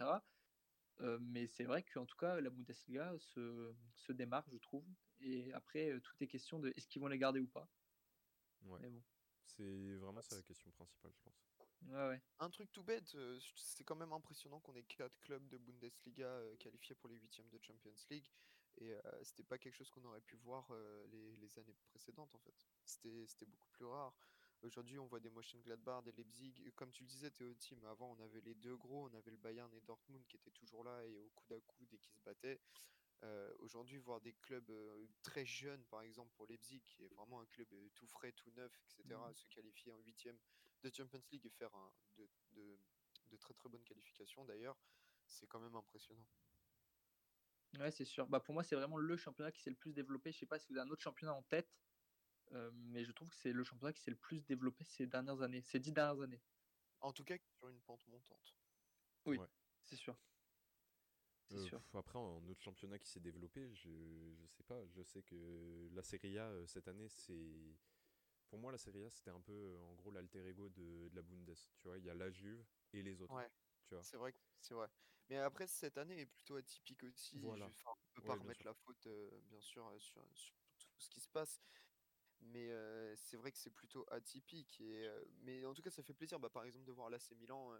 [1.20, 4.84] mais c'est vrai qu'en tout cas, la Bundesliga se, se, démarque, je trouve.
[5.20, 7.68] Et après, tout est question de est-ce qu'ils vont les garder ou pas.
[8.62, 8.80] Ouais.
[8.88, 9.02] Bon.
[9.44, 11.52] C'est vraiment ça la question principale, je pense.
[12.38, 16.26] Un truc tout bête, euh, c'est quand même impressionnant qu'on ait quatre clubs de Bundesliga
[16.26, 18.30] euh, qualifiés pour les huitièmes de Champions League.
[18.78, 20.72] Et euh, c'était pas quelque chose qu'on aurait pu voir
[21.10, 22.66] les, années précédentes en fait.
[22.84, 24.14] C'était beaucoup plus rare.
[24.62, 26.54] Aujourd'hui, on voit des Mönchengladbach, des Leipzig.
[26.76, 29.08] Comme tu le disais, Théo Team, avant, on avait les deux gros.
[29.08, 31.92] On avait le Bayern et Dortmund qui étaient toujours là et au coude à coude
[31.92, 32.60] et qui se battaient.
[33.60, 34.72] Aujourd'hui, voir des clubs
[35.22, 38.72] très jeunes, par exemple pour Leipzig, qui est vraiment un club tout frais, tout neuf,
[38.80, 39.34] etc., mmh.
[39.34, 40.36] se qualifier en huitième
[40.82, 42.28] de Champions League et faire un, de,
[43.30, 44.76] de, très très bonnes qualifications d'ailleurs,
[45.26, 46.26] c'est quand même impressionnant.
[47.78, 48.26] Ouais, c'est sûr.
[48.26, 50.30] Bah, pour moi, c'est vraiment le championnat qui s'est le plus développé.
[50.32, 51.91] Je sais pas si vous avez un autre championnat en tête, euh,
[52.72, 55.62] mais je trouve que c'est le championnat qui s'est le plus développé ces dernières années,
[55.62, 56.42] ces dix dernières années.
[57.00, 58.56] En tout cas, sur une pente montante.
[59.26, 59.38] Oui,
[59.84, 60.16] c'est sûr.
[61.52, 61.82] Euh, sûr.
[61.94, 63.90] Après, un autre championnat qui s'est développé, je,
[64.34, 64.86] je sais pas.
[64.86, 67.76] Je sais que la Serie A euh, cette année, c'est
[68.52, 71.22] pour moi, la Serie A, c'était un peu, euh, en gros, l'alter ego de, la
[71.22, 71.56] Bundes.
[71.78, 72.62] Tu vois, il y a la Juve
[72.92, 73.32] et les autres.
[73.32, 73.48] Ouais.
[73.86, 74.02] Tu vois.
[74.02, 74.88] C'est vrai, c'est vrai.
[75.30, 77.38] Mais après, cette année est plutôt atypique aussi.
[77.38, 77.66] Voilà.
[77.70, 80.22] Je, ne peut pas remettre la faute, euh, bien sûr, euh, sur,
[80.76, 81.62] tout ce qui se passe.
[82.42, 82.70] Mais
[83.16, 84.80] c'est vrai que c'est plutôt atypique.
[84.80, 85.08] Et,
[85.42, 87.72] mais en tout cas, ça fait plaisir, bah, par exemple, de voir l'AC Milan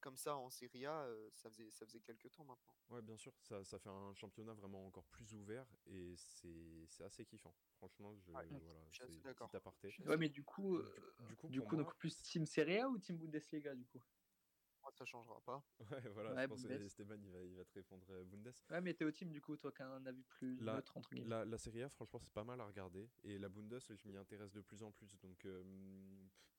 [0.00, 2.74] comme ça en Serie A, ça, faisait, ça faisait quelques temps maintenant.
[2.88, 7.24] Ouais, bien sûr, ça, ça fait un championnat vraiment encore plus ouvert et c'est assez
[7.24, 7.54] kiffant.
[7.76, 8.44] Franchement, je, voilà,
[8.90, 9.50] je suis assez d'accord.
[10.06, 10.80] Ouais, mais du coup,
[11.28, 14.02] du, coup, du coup donc plus Team Serie A ou Team Bundesliga du coup?
[15.00, 15.64] Ça changera pas.
[15.90, 18.52] Ouais, voilà, je pense que Esteban il va, il va te répondre euh, Bundes.
[18.70, 20.94] Ouais, mais t'es au team du coup, toi qui as un avis plus la, neutre
[20.96, 21.30] entre guillemets.
[21.30, 23.08] La, la Serie A, franchement, c'est pas mal à regarder.
[23.24, 25.16] Et la Bundes, je m'y intéresse de plus en plus.
[25.22, 25.62] Donc, euh,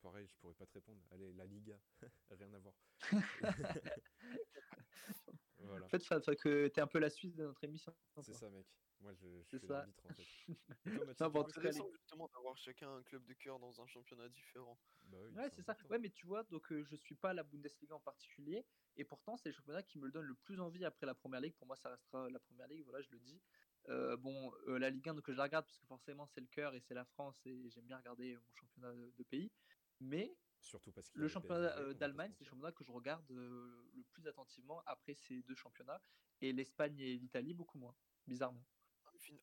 [0.01, 0.99] pareil, je pourrais pas te répondre.
[1.11, 1.79] Allez, la Liga,
[2.31, 2.73] rien à voir.
[5.63, 5.85] voilà.
[5.85, 7.93] En fait, ça fait que t'es un peu la Suisse de notre émission.
[8.21, 8.65] C'est ça, mec.
[9.01, 10.23] Moi, je, je suis l'arbitre en fait.
[11.17, 14.77] C'est intéressant justement d'avoir chacun un club de cœur dans un championnat différent.
[15.05, 15.75] Bah oui, ouais, c'est ça.
[15.89, 18.63] Ouais, mais tu vois, donc euh, je suis pas la Bundesliga en particulier,
[18.97, 21.41] et pourtant c'est le championnat qui me le donne le plus envie après la Première
[21.41, 21.55] Ligue.
[21.55, 22.83] Pour moi, ça restera la Première Ligue.
[22.83, 23.41] Voilà, je le dis.
[23.89, 26.47] Euh, bon, euh, la Ligue 1, donc je la regarde parce que forcément c'est le
[26.47, 29.51] cœur et c'est la France et j'aime bien regarder mon championnat de, pays.
[29.99, 34.81] Mais Surtout parce le championnat d'Allemagne, c'est le championnat que je regarde le plus attentivement
[34.85, 36.01] après ces deux championnats,
[36.39, 37.95] et l'Espagne et l'Italie beaucoup moins,
[38.27, 38.63] bizarrement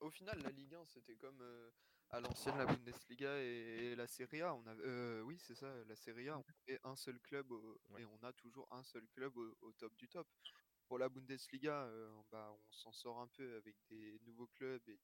[0.01, 1.71] au final, la Ligue 1, c'était comme euh,
[2.11, 4.55] à l'ancienne la Bundesliga et, la Serie A.
[4.55, 7.53] On avait, euh, oui, c'est ça, la Serie A, on avait un seul club
[7.99, 10.27] et on a toujours un seul club au, top du top.
[10.87, 14.99] Pour la Bundesliga, euh, bah, on s'en sort un peu avec des nouveaux clubs et,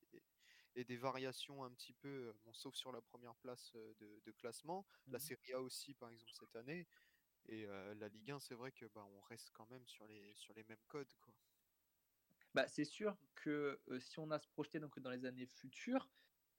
[0.82, 4.84] des variations un petit peu, bon, sauf sur la première place de, classement.
[5.06, 6.88] La mmh Serie A aussi, par exemple, cette année.
[7.46, 10.52] Et la Ligue 1, c'est vrai que bah, on reste quand même sur les, sur
[10.54, 11.14] les mêmes codes.
[11.20, 11.32] Quoi.
[12.54, 16.08] Bah, c'est sûr que si on a se projeter donc, dans les années futures,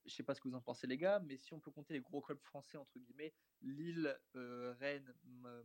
[0.06, 1.94] je sais pas ce que vous en pensez les gars, mais si on peut compter
[1.94, 5.14] les gros clubs français, entre guillemets, Lille, Rennes,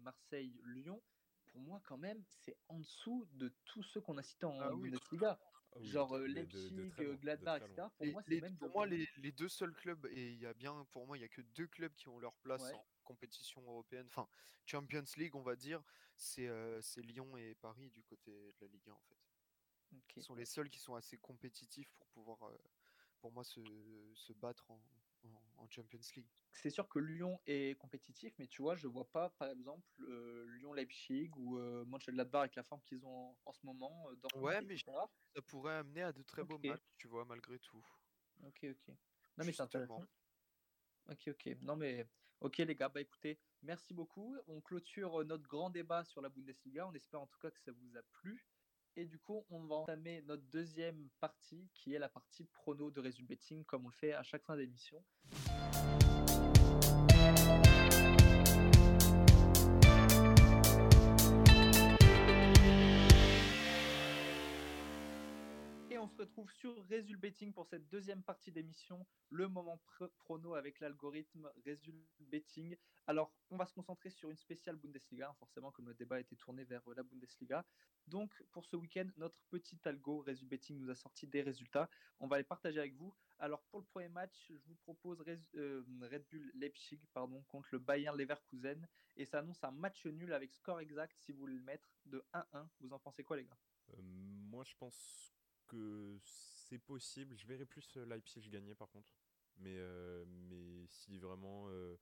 [0.01, 1.03] Marseille, Lyon,
[1.47, 4.71] pour moi quand même, c'est en dessous de tous ceux qu'on a cités en ah
[4.71, 5.39] Bundesliga.
[5.73, 7.87] Ah Genre Leipzig, Gladbach, etc.
[7.97, 10.55] Pour moi, c'est même pour moi les, les, deux seuls clubs, et il y a
[10.55, 13.63] bien, pour moi, il y a que deux clubs qui ont leur place en compétition
[13.63, 14.29] européenne, enfin
[14.67, 15.83] Champions League, on va dire,
[16.17, 16.49] c'est
[16.99, 19.17] Lyon et Paris du côté de la Ligue 1 en fait.
[20.15, 22.57] Ce sont les seuls qui sont assez compétitifs pour pouvoir, euh,
[23.21, 23.61] pour moi, se,
[24.15, 24.81] se battre en,
[25.25, 26.27] en, Champions League.
[26.53, 30.45] C'est sûr que Lyon est compétitif, mais tu vois, je vois pas, par exemple, euh,
[30.59, 34.09] Lyon-Leipzig ou euh, Mönchengladbach avec la forme qu'ils ont en, ce moment.
[34.21, 37.85] Dans ouais, mais ça pourrait amener à de très beaux matchs, tu vois, malgré tout.
[38.43, 38.89] Ok, ok.
[39.39, 40.03] Non, mais c'est intéressant.
[41.09, 41.57] Ok, ok.
[41.63, 42.07] Non, mais
[42.41, 44.35] Ok les gars, bah écoutez, merci beaucoup.
[44.47, 46.87] On clôture notre grand débat sur la Bundesliga.
[46.87, 48.47] On espère en tout cas que ça vous a plu.
[48.97, 53.01] Et du coup, on va entamer notre deuxième partie, qui est la partie prono de
[53.01, 55.03] Result Betting, comme on le fait à chaque fin d'émission.
[66.01, 69.79] On se retrouve sur Résul Betting pour cette deuxième partie d'émission, le moment
[70.21, 72.75] prono avec l'algorithme Résul Betting.
[73.07, 76.37] Alors, on va se concentrer sur une spéciale Bundesliga, hein, forcément, comme le débat été
[76.37, 77.67] tourné vers euh, la Bundesliga.
[78.07, 81.91] Donc, pour ce week-end, notre petit algo Résul Betting nous a sorti des résultats.
[82.19, 83.15] On va les partager avec vous.
[83.39, 85.23] Alors, pour le premier match, je vous propose
[85.57, 88.89] euh, Red Bull Leipzig pardon, contre le Bayern Leverkusen.
[89.17, 92.67] Et ça annonce un match nul avec score exact, si vous le mettre, de 1-1.
[92.81, 93.59] Vous en pensez quoi, les gars?
[93.91, 95.40] Euh, Moi, je pense
[95.71, 97.37] que c'est possible.
[97.37, 99.15] Je verrai plus euh, Leipzig gagner par contre.
[99.57, 101.97] Mais, euh, mais si vraiment euh,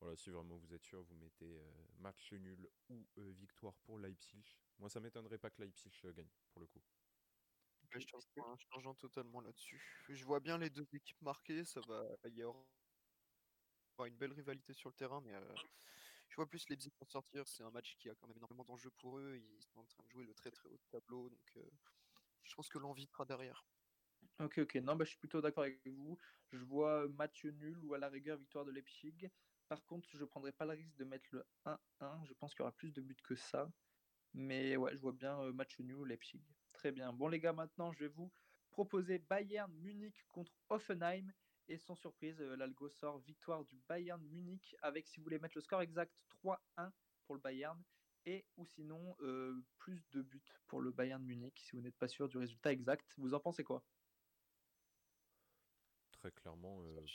[0.00, 1.60] voilà, si vraiment vous êtes sûr, vous mettez
[1.98, 4.44] match nul ou victoire pour Leipzig.
[4.78, 6.82] Moi, ça m'étonnerait pas que Leipzig gagne pour le coup.
[7.90, 8.06] je
[8.70, 9.82] changeant totalement là-dessus.
[10.08, 11.64] Je vois bien les deux équipes marquées.
[11.64, 12.64] Ça va y avoir
[14.06, 15.32] une belle rivalité sur le terrain, mais
[16.28, 17.48] je vois plus Leipzig pour sortir.
[17.48, 19.36] C'est un match qui a quand même énormément d'enjeux pour eux.
[19.36, 21.58] Ils sont en train de jouer le très très haut tableau, donc
[22.48, 23.64] je pense que l'envie sera derrière.
[24.40, 24.76] Ok, ok.
[24.76, 26.18] Non, bah, je suis plutôt d'accord avec vous.
[26.52, 29.30] Je vois match nul ou à la rigueur victoire de Leipzig.
[29.68, 32.24] Par contre, je ne prendrai pas le risque de mettre le 1-1.
[32.24, 33.70] Je pense qu'il y aura plus de buts que ça.
[34.34, 36.42] Mais ouais, je vois bien euh, match nul ou Leipzig.
[36.72, 37.12] Très bien.
[37.12, 38.32] Bon, les gars, maintenant, je vais vous
[38.70, 41.32] proposer Bayern Munich contre Offenheim.
[41.66, 45.56] Et sans surprise, euh, l'Algo sort victoire du Bayern Munich avec, si vous voulez mettre
[45.56, 46.92] le score exact, 3-1
[47.26, 47.82] pour le Bayern
[48.26, 52.08] et ou sinon euh, plus de buts pour le Bayern Munich si vous n'êtes pas
[52.08, 53.14] sûr du résultat exact.
[53.18, 53.84] Vous en pensez quoi?
[56.12, 57.06] Très clairement, euh,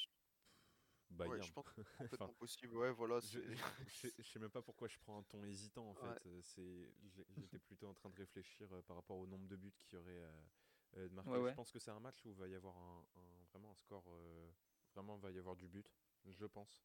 [1.09, 1.43] Bayern.
[1.43, 1.65] je pense
[2.13, 2.77] enfin, possible.
[2.77, 3.19] Ouais, voilà.
[3.19, 3.39] Je,
[4.17, 6.29] je, sais même pas pourquoi je prends un ton hésitant en fait.
[6.41, 6.93] C'est,
[7.35, 10.23] j'étais plutôt en train de réfléchir euh, par rapport au nombre de buts qui aurait
[10.97, 11.31] euh, marqué.
[11.31, 13.05] Je pense que c'est un match où il va y avoir un,
[13.51, 14.09] vraiment un score,
[14.95, 15.87] vraiment il va y avoir du but,
[16.25, 16.81] je pense.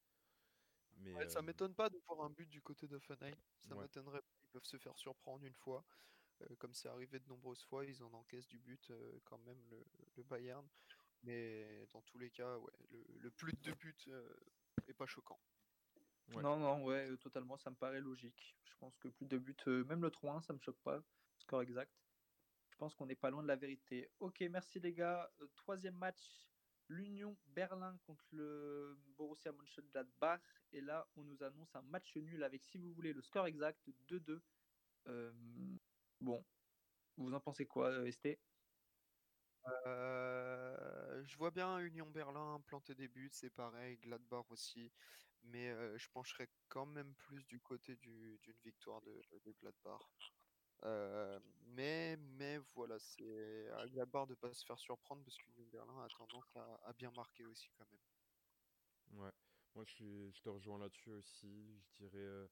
[1.01, 3.35] Mais Ça m'étonne pas de voir un but du côté de Fanaï.
[3.61, 4.23] Ça m'étonnerait.
[4.43, 5.85] Ils peuvent se faire surprendre une fois.
[6.59, 8.93] comme c'est arrivé de nombreuses fois, ils en encaissent du but
[9.25, 9.61] quand même,
[10.17, 10.67] le, Bayern.
[11.23, 14.09] Mais dans tous les cas, ouais, le, plus de buts
[14.87, 15.41] est pas choquant.
[16.29, 18.57] Non, non, ouais, totalement, ça me paraît logique.
[18.65, 21.03] Je pense que plus de buts, même le 3-1, ça me choque pas,
[21.39, 21.93] score exact.
[22.71, 24.09] Je pense qu'on n'est pas loin de la vérité.
[24.21, 25.29] Ok, merci les gars.
[25.57, 26.49] troisième match
[26.89, 30.41] l'Union Berlin contre le Borussia Mönchengladbach.
[30.73, 33.89] Et là, on nous annonce un match nul avec, si vous voulez, le score exact
[34.09, 34.41] 2-2.
[35.07, 35.33] Euh,
[36.21, 36.45] bon,
[37.17, 38.39] vous en pensez quoi, euh, ST
[39.87, 44.93] euh, Je vois bien Union Berlin planter des buts, c'est pareil, Gladbach aussi.
[45.45, 50.38] Mais je pencherais quand même plus du côté d'une victoire de, de Gladbach.
[50.85, 55.67] Euh, mais, mais voilà, c'est à Gladbach de ne pas se faire surprendre parce qu'Union
[55.73, 59.21] Berlin a tendance à, bien marquer aussi quand même.
[59.21, 59.33] Ouais,
[59.75, 61.81] moi je, je te rejoins là-dessus aussi.
[61.81, 62.47] Je dirais euh,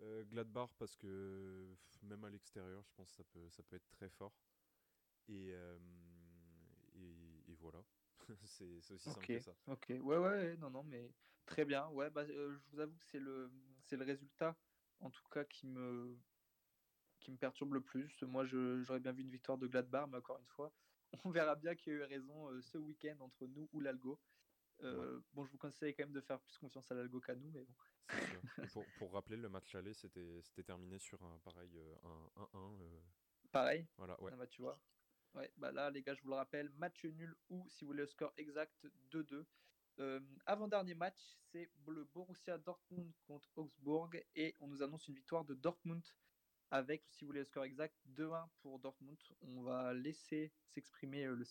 [0.00, 3.88] euh, Gladbach parce que même à l'extérieur, je pense que ça peut, ça peut être
[3.90, 4.34] très fort.
[5.28, 5.54] Et,
[6.94, 7.84] et, voilà,
[8.44, 9.54] c'est aussi simple que ça.
[9.68, 11.12] Ok, ouais, ouais, non, non, mais
[11.46, 11.88] très bien.
[11.88, 13.52] Ouais, bah, je vous avoue que c'est le,
[13.84, 14.56] c'est le résultat,
[15.00, 16.18] en tout cas, qui me,
[17.22, 18.22] qui me perturbe le plus.
[18.22, 20.72] Moi, j'aurais bien vu une victoire de Gladbach, mais encore une fois,
[21.24, 24.20] on verra bien qui a eu raison euh, ce week-end entre nous ou l'Algo.
[24.82, 27.50] Euh, bon, je vous conseille quand même de faire plus confiance à l'Algo qu'à nous,
[27.50, 28.66] mais bon.
[28.72, 31.94] pour, pour, rappeler, le match aller, c'était terminé sur un pareil euh,
[32.36, 33.02] un 1-1.
[33.52, 34.32] Pareil Voilà, ouais.
[34.34, 34.80] Ah bah, tu vois.
[35.34, 38.02] Ouais, bah là, les gars, je vous le rappelle, match nul ou, si vous voulez
[38.02, 39.44] le score exact, 2-2.
[40.46, 45.54] Avant-dernier match, c'est le Borussia Dortmund contre Augsbourg et on nous annonce une victoire de
[45.54, 46.02] Dortmund
[46.72, 49.18] avec, si vous voulez le score exact, 2-1 pour Dortmund.
[49.42, 51.44] On va laisser s'exprimer euh, le,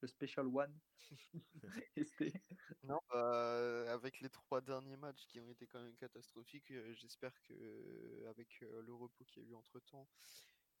[0.00, 0.80] le Special One.
[2.84, 7.34] non, bah, avec les trois derniers matchs qui ont été quand même catastrophiques, euh, j'espère
[7.42, 10.08] que euh, avec le repos qu'il y a eu entre temps,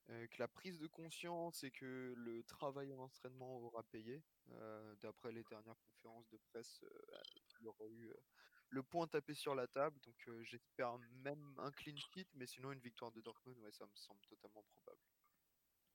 [0.06, 4.22] que la prise de conscience et que le travail en entraînement aura payé.
[5.00, 6.84] D'après les dernières conférences de presse,
[7.60, 8.12] il y aura eu
[8.72, 10.00] le point tapé sur la table.
[10.00, 13.86] Donc euh, j'espère même un clean sheet, mais sinon une victoire de Dortmund, ouais, ça
[13.86, 15.00] me semble totalement probable.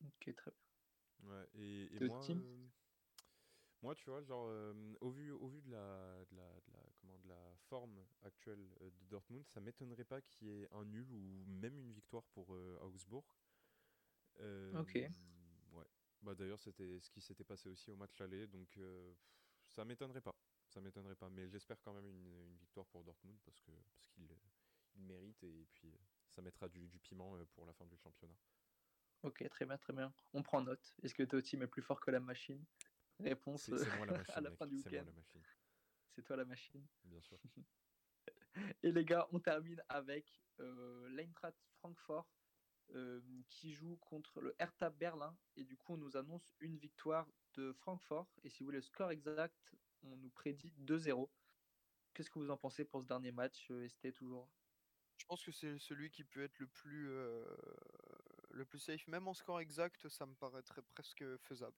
[0.05, 1.29] Ok, très bien.
[1.29, 2.67] Ouais, et, moi, euh,
[3.81, 6.79] moi, tu vois, genre, euh, au, vu, au vu de la, de la, de la,
[7.01, 11.11] comment, de la forme actuelle de Dortmund, ça m'étonnerait pas qu'il y ait un nul
[11.11, 12.49] ou même une victoire pour
[12.81, 13.25] Augsbourg.
[14.75, 14.95] ok.
[15.71, 15.87] Ouais.
[16.21, 18.79] Bah, D'ailleurs, c'était ce qui s'était passé aussi au match aller, donc
[19.71, 20.36] ça m'étonnerait pas
[20.77, 21.29] ça m'étonnerait pas.
[21.29, 24.29] Mais j'espère quand même une, victoire pour Dortmund parce que parce qu'il
[24.95, 25.91] il mérite et puis
[26.29, 28.35] ça mettra du, du, piment pour la fin du championnat.
[29.23, 30.13] Ok, très bien, très bien.
[30.33, 30.95] On prend note.
[31.01, 32.63] Est-ce que team est plus fort que la machine?
[33.19, 33.69] Réponse
[34.35, 35.05] à la fin du week-end.
[36.11, 36.85] C'est toi la machine.
[37.05, 37.39] Bien sûr.
[38.83, 42.27] Et les gars, on termine avec euh, l'Eintracht Francfort
[42.91, 45.35] euh, qui joue contre le Hertha Berlin.
[45.55, 48.31] Et du coup, on nous annonce une victoire de Francfort.
[48.43, 49.71] Et si vous voulez le score exact,
[50.03, 51.29] on nous prédit 2-0.
[52.13, 54.49] Qu'est-ce que vous en pensez pour ce dernier match, euh, ST toujours?
[55.17, 57.45] Je pense que c'est celui qui peut être le plus, euh,
[58.51, 59.07] le plus safe.
[59.07, 61.77] Même en score exact, ça me paraîtrait presque faisable.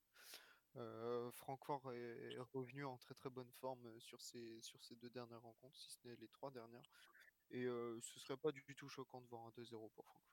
[0.75, 5.41] Euh, Francfort est revenu en très très bonne forme sur ces, sur ces deux dernières
[5.41, 6.89] rencontres, si ce n'est les trois dernières.
[7.51, 10.29] Et euh, ce serait pas du tout choquant de voir un 2-0 pour Francfort.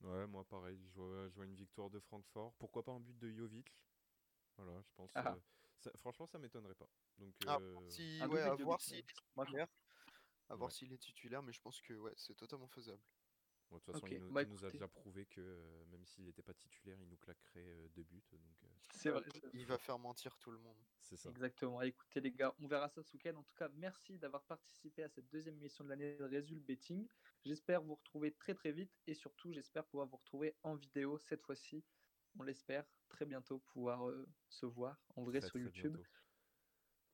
[0.00, 2.54] Ouais, moi pareil, je vois, une victoire de Francfort.
[2.58, 3.74] Pourquoi pas un but de Jovic?
[4.56, 5.10] Voilà, je pense.
[5.14, 5.34] Ah.
[5.34, 5.40] Euh,
[5.98, 6.88] franchement, ça m'étonnerait pas.
[7.18, 7.58] Donc, ah,
[7.88, 9.68] si, ouais, à voir s'il est titulaire.
[10.48, 13.02] À voir s'il est titulaire, mais je pense que ouais, c'est totalement faisable.
[13.70, 16.98] de toute façon, il, bah, nous, a déjà prouvé que même s'il n'était pas titulaire,
[17.00, 18.22] il nous claquerait deux buts.
[18.32, 19.22] Donc, c'est vrai.
[19.54, 20.78] Il va faire mentir tout le monde.
[21.00, 21.30] C'est ça.
[21.30, 21.82] Exactement.
[21.82, 23.34] Écoutez les gars, on verra ça ce week-end.
[23.36, 27.06] En tout cas, merci d'avoir participé à cette deuxième émission de l'année de Résul Betting.
[27.44, 31.42] J'espère vous retrouver très très vite et surtout j'espère pouvoir vous retrouver en vidéo cette
[31.42, 31.84] fois-ci.
[32.38, 35.96] On l'espère très bientôt pouvoir euh, se voir en vrai sur YouTube.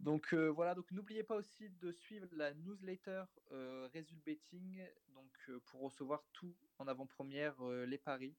[0.03, 3.89] Donc euh, voilà, donc n'oubliez pas aussi de suivre la newsletter euh,
[4.27, 8.35] Betting, donc euh, pour recevoir tout en avant-première les paris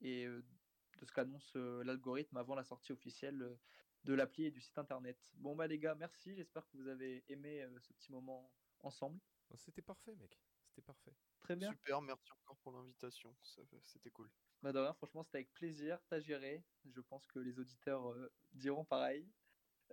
[0.00, 3.58] et de ce qu'annonce l'algorithme avant la sortie officielle
[4.04, 5.18] de l'appli et du site internet.
[5.36, 8.50] Bon bah les gars, merci, j'espère que vous avez aimé ce petit moment
[8.80, 9.20] ensemble.
[9.56, 11.12] C'était parfait mec, c'était parfait.
[11.40, 11.70] Très bien.
[11.70, 14.30] Super, merci encore pour l'invitation, c'était cool.
[14.64, 18.16] Bah franchement c'était avec plaisir, t'as géré, je pense que les auditeurs
[18.54, 19.28] diront pareil.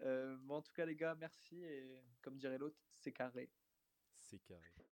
[0.02, 3.52] bon en tout cas les gars, merci et comme dirait l'autre, c'est carré.
[4.22, 4.88] C'est carré.